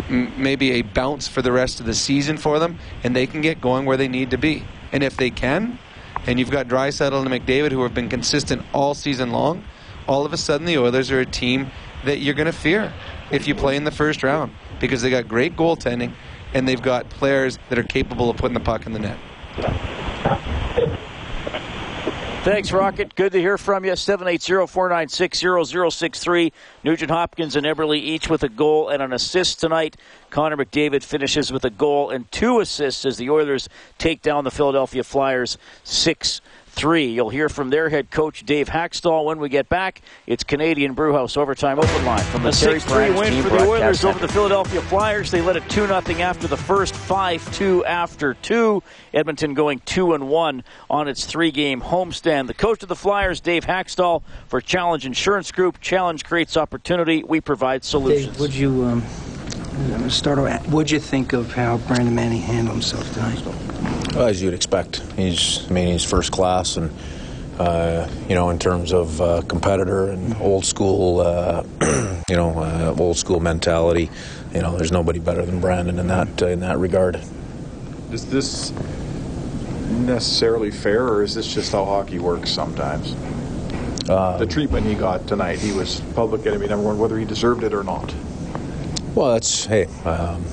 [0.10, 3.42] m- maybe a bounce for the rest of the season for them, and they can
[3.42, 4.64] get going where they need to be.
[4.92, 5.80] And if they can,
[6.26, 9.64] and you've got Draisaitl and McDavid who have been consistent all season long,
[10.08, 11.72] all of a sudden the Oilers are a team
[12.06, 12.94] that you're going to fear
[13.32, 16.14] if you play in the first round because they got great goaltending
[16.54, 19.18] and they've got players that are capable of putting the puck in the net.
[22.44, 23.16] Thanks, Rocket.
[23.16, 23.92] Good to hear from you.
[23.92, 26.54] 780-496-0063.
[26.86, 29.98] Nugent Hopkins and Eberle each with a goal and an assist tonight.
[30.30, 33.68] Connor McDavid finishes with a goal and two assists as the Oilers
[33.98, 36.40] take down the Philadelphia Flyers 6
[36.78, 37.08] three.
[37.08, 40.02] You'll hear from their head coach Dave Hakstol when we get back.
[40.28, 44.20] It's Canadian Brewhouse overtime open line from the six three win for the Oilers over
[44.20, 45.32] the Philadelphia Flyers.
[45.32, 48.84] They led it two 0 after the first, five two after two.
[49.14, 52.48] Edmonton going two and one on its three game homestand.
[52.48, 55.82] The coach of the Flyers, Dave Hakstol, for Challenge Insurance Group.
[55.82, 57.24] Challenge creates opportunity.
[57.24, 58.34] We provide solutions.
[58.34, 59.04] Dave, would you um,
[60.10, 60.40] start?
[60.68, 63.42] What'd you think of how Brandon Manning handled himself tonight?
[64.16, 66.92] Well, as you'd expect, he's I mean he's first class, and
[67.60, 71.64] uh, you know in terms of uh, competitor and old school, uh,
[72.30, 74.10] you know uh, old school mentality.
[74.54, 77.22] You know, there's nobody better than Brandon in that uh, in that regard.
[78.12, 78.72] Is this
[79.90, 83.16] necessarily fair, or is this just how hockey works sometimes?
[84.10, 87.64] Uh, the treatment he got tonight, he was public enemy number one, whether he deserved
[87.64, 88.14] it or not.
[89.18, 89.86] Well, that's hey.
[90.06, 90.44] Um,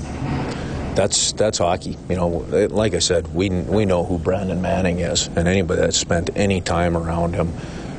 [0.95, 1.99] that's that's hockey.
[2.09, 2.27] You know,
[2.71, 6.61] like I said, we we know who Brandon Manning is, and anybody that's spent any
[6.61, 7.53] time around him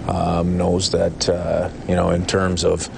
[0.09, 1.29] um, knows that.
[1.29, 2.91] Uh, you know, in terms of,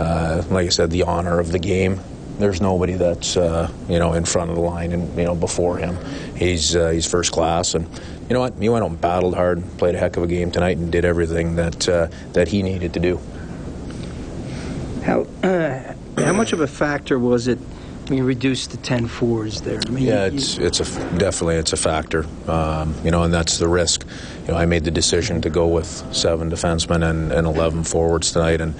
[0.00, 2.00] uh, like I said, the honor of the game.
[2.40, 5.78] There's nobody that's uh, you know in front of the line and you know before
[5.78, 5.96] him.
[6.34, 7.86] He's uh, he's first class, and
[8.28, 8.54] you know what?
[8.54, 11.04] He went out and battled hard, played a heck of a game tonight, and did
[11.04, 13.20] everything that uh, that he needed to do.
[15.04, 15.26] How
[16.42, 17.58] much of a factor was it
[18.08, 19.80] when you reduced to 10 fours there?
[19.86, 20.84] I mean, yeah, it's it's a
[21.18, 24.04] definitely it's a factor, um, you know, and that's the risk.
[24.46, 28.32] You know, I made the decision to go with seven defensemen and, and 11 forwards
[28.32, 28.74] tonight, and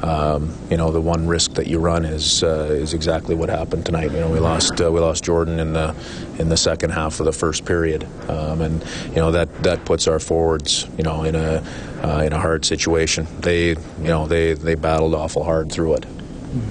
[0.00, 3.84] um, you know, the one risk that you run is uh, is exactly what happened
[3.84, 4.12] tonight.
[4.12, 5.92] You know, we lost uh, we lost Jordan in the
[6.38, 10.06] in the second half of the first period, um, and you know that that puts
[10.06, 11.64] our forwards, you know, in a
[12.04, 13.26] uh, in a hard situation.
[13.40, 16.06] They you know they they battled awful hard through it.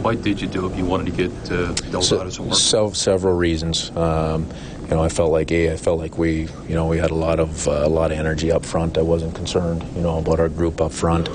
[0.01, 0.75] Why did you do it?
[0.75, 2.55] You wanted to get uh, Del Zotto some work.
[2.55, 3.95] So, several reasons.
[3.95, 4.47] Um,
[4.89, 7.15] you know, I felt like a, I felt like we, you know, we had a
[7.15, 8.97] lot of uh, a lot of energy up front.
[8.97, 11.29] I wasn't concerned, you know, about our group up front.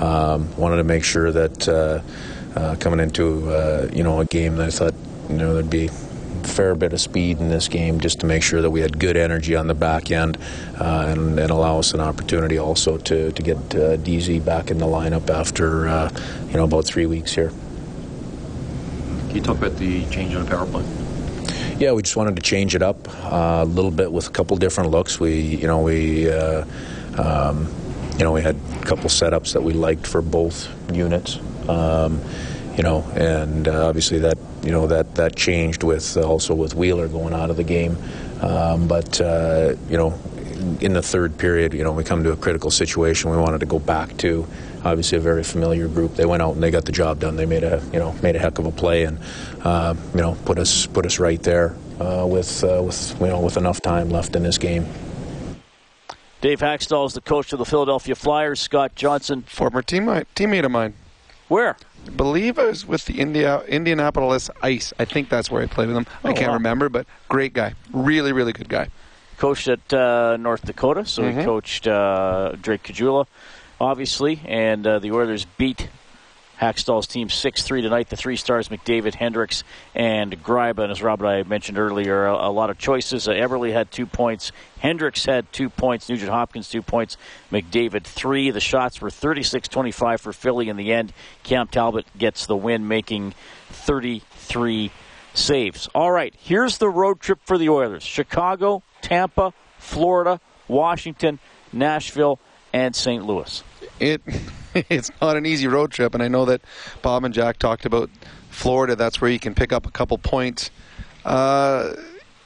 [0.00, 2.00] Um, wanted to make sure that uh,
[2.58, 4.94] uh, coming into uh, you know a game that I thought
[5.28, 5.90] you know there'd be a
[6.48, 9.16] fair bit of speed in this game, just to make sure that we had good
[9.16, 10.36] energy on the back end
[10.80, 14.78] uh, and, and, allow us an opportunity also to to get uh, DZ back in
[14.78, 16.10] the lineup after uh,
[16.48, 17.52] you know about three weeks here.
[19.36, 20.82] You talk about the change on the power play?
[21.78, 24.56] Yeah, we just wanted to change it up uh, a little bit with a couple
[24.56, 25.20] different looks.
[25.20, 26.64] We, you know, we, uh,
[27.18, 27.68] um,
[28.12, 31.38] you know, we had a couple setups that we liked for both units.
[31.68, 32.22] Um,
[32.78, 37.06] you know, and uh, obviously that, you know, that that changed with also with Wheeler
[37.06, 37.98] going out of the game.
[38.40, 40.18] Um, but uh, you know,
[40.80, 43.30] in the third period, you know, we come to a critical situation.
[43.30, 44.46] We wanted to go back to
[44.86, 46.14] obviously a very familiar group.
[46.14, 47.36] They went out and they got the job done.
[47.36, 49.18] They made a you know made a heck of a play and
[49.62, 53.40] uh, you know put us put us right there uh, with uh, with you know
[53.40, 54.86] with enough time left in this game.
[56.40, 58.60] Dave Hakstol is the coach of the Philadelphia Flyers.
[58.60, 60.94] Scott Johnson, former teammate teammate of mine.
[61.48, 61.76] Where?
[62.06, 64.92] I believe it was with the India Indianapolis Ice.
[64.98, 66.06] I think that's where I played with him.
[66.24, 66.54] Oh, I can't wow.
[66.54, 68.88] remember, but great guy, really really good guy.
[69.38, 71.40] Coached at uh, North Dakota, so mm-hmm.
[71.40, 73.26] he coached uh, Drake Caggiula
[73.80, 75.88] obviously, and uh, the Oilers beat
[76.60, 78.08] Hakstol's team 6 3 tonight.
[78.08, 79.62] The three stars, McDavid, Hendricks,
[79.94, 80.78] and Gryba.
[80.78, 83.28] And as Robert I mentioned earlier, a, a lot of choices.
[83.28, 84.52] Uh, Eberle had two points.
[84.78, 86.08] Hendricks had two points.
[86.08, 87.18] Nugent Hopkins, two points.
[87.52, 88.50] McDavid, three.
[88.50, 91.12] The shots were 36 25 for Philly in the end.
[91.42, 93.34] Cam Talbot gets the win, making
[93.68, 94.90] 33
[95.34, 95.88] saves.
[95.94, 101.38] All right, here's the road trip for the Oilers Chicago, Tampa, Florida, Washington,
[101.72, 102.40] Nashville,
[102.76, 103.24] and St.
[103.24, 103.64] Louis.
[103.98, 104.20] It
[104.74, 106.60] it's not an easy road trip, and I know that
[107.00, 108.10] Bob and Jack talked about
[108.50, 108.94] Florida.
[108.94, 110.70] That's where you can pick up a couple points.
[111.24, 111.94] Uh,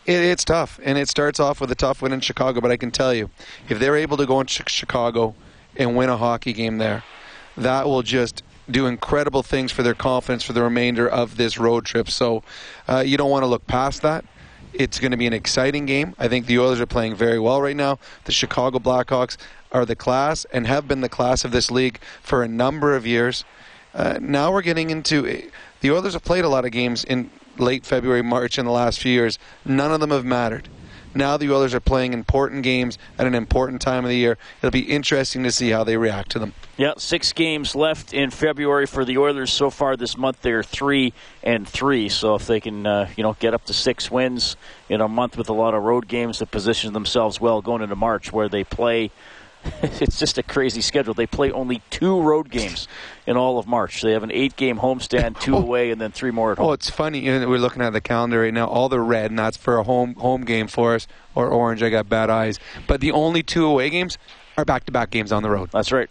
[0.06, 2.60] it, it's tough, and it starts off with a tough win in Chicago.
[2.60, 3.28] But I can tell you,
[3.68, 5.34] if they're able to go in Chicago
[5.76, 7.02] and win a hockey game there,
[7.56, 11.84] that will just do incredible things for their confidence for the remainder of this road
[11.84, 12.08] trip.
[12.08, 12.44] So
[12.86, 14.24] uh, you don't want to look past that.
[14.72, 16.14] It's going to be an exciting game.
[16.20, 17.98] I think the Oilers are playing very well right now.
[18.26, 19.36] The Chicago Blackhawks,
[19.72, 23.06] are the class and have been the class of this league for a number of
[23.06, 23.44] years.
[23.94, 25.22] Uh, now we're getting into
[25.80, 29.00] the Oilers have played a lot of games in late February, March in the last
[29.00, 29.38] few years.
[29.64, 30.68] None of them have mattered.
[31.12, 34.38] Now the Oilers are playing important games at an important time of the year.
[34.58, 36.54] It'll be interesting to see how they react to them.
[36.76, 39.52] Yeah, six games left in February for the Oilers.
[39.52, 41.12] So far this month, they're three
[41.42, 42.08] and three.
[42.08, 44.56] So if they can, uh, you know, get up to six wins
[44.88, 47.96] in a month with a lot of road games, that position themselves well going into
[47.96, 49.10] March, where they play
[49.82, 51.14] it's just a crazy schedule.
[51.14, 52.88] They play only two road games
[53.26, 54.02] in all of March.
[54.02, 55.62] They have an eight-game homestand, two oh.
[55.62, 56.70] away, and then three more at oh, home.
[56.70, 57.20] Oh, it's funny.
[57.20, 58.66] You know, we're looking at the calendar right now.
[58.66, 61.82] All the red, and that's for a home home game for us, or orange.
[61.82, 62.58] I got bad eyes.
[62.86, 64.18] But the only two away games
[64.56, 65.70] are back-to-back games on the road.
[65.72, 66.08] That's right.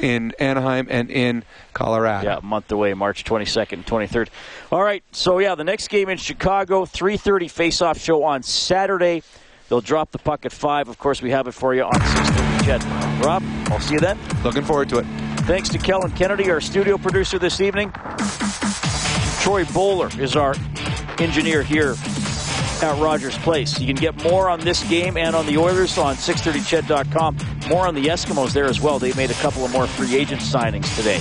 [0.00, 2.26] In Anaheim and in Colorado.
[2.26, 4.28] Yeah, a month away, March 22nd, 23rd.
[4.72, 9.22] All right, so yeah, the next game in Chicago, 3:30 face-off show on Saturday.
[9.68, 10.88] They'll drop the puck at five.
[10.88, 12.64] Of course, we have it for you on 6:30.
[12.64, 12.84] CHED.
[13.24, 14.18] Rob, I'll see you then.
[14.42, 15.06] Looking forward to it.
[15.46, 17.92] Thanks to Kellen Kennedy, our studio producer this evening.
[19.40, 20.54] Troy Bowler is our
[21.18, 21.94] engineer here
[22.82, 23.78] at Rogers Place.
[23.78, 27.36] You can get more on this game and on the Oilers on 630ched.com.
[27.68, 28.98] More on the Eskimos there as well.
[28.98, 31.20] They made a couple of more free agent signings today.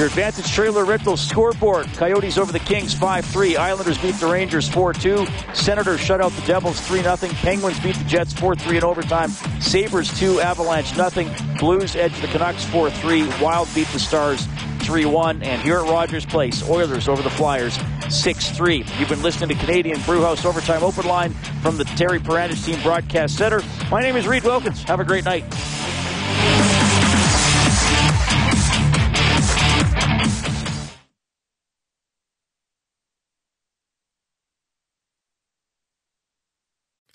[0.00, 1.86] Your Advantage Trailer Rental scoreboard.
[1.88, 3.58] Coyotes over the Kings 5-3.
[3.58, 5.54] Islanders beat the Rangers 4-2.
[5.54, 7.30] Senators shut out the Devils 3-0.
[7.34, 9.28] Penguins beat the Jets 4-3 in overtime.
[9.60, 11.28] Sabres 2, Avalanche nothing.
[11.58, 13.42] Blues edge the Canucks 4-3.
[13.42, 14.46] Wild beat the Stars
[14.78, 15.44] 3-1.
[15.44, 18.98] And here at Rogers Place, Oilers over the Flyers 6-3.
[18.98, 23.36] You've been listening to Canadian Brewhouse Overtime Open Line from the Terry Paranych Team Broadcast
[23.36, 23.60] Center.
[23.90, 24.82] My name is Reed Wilkins.
[24.84, 25.44] Have a great night.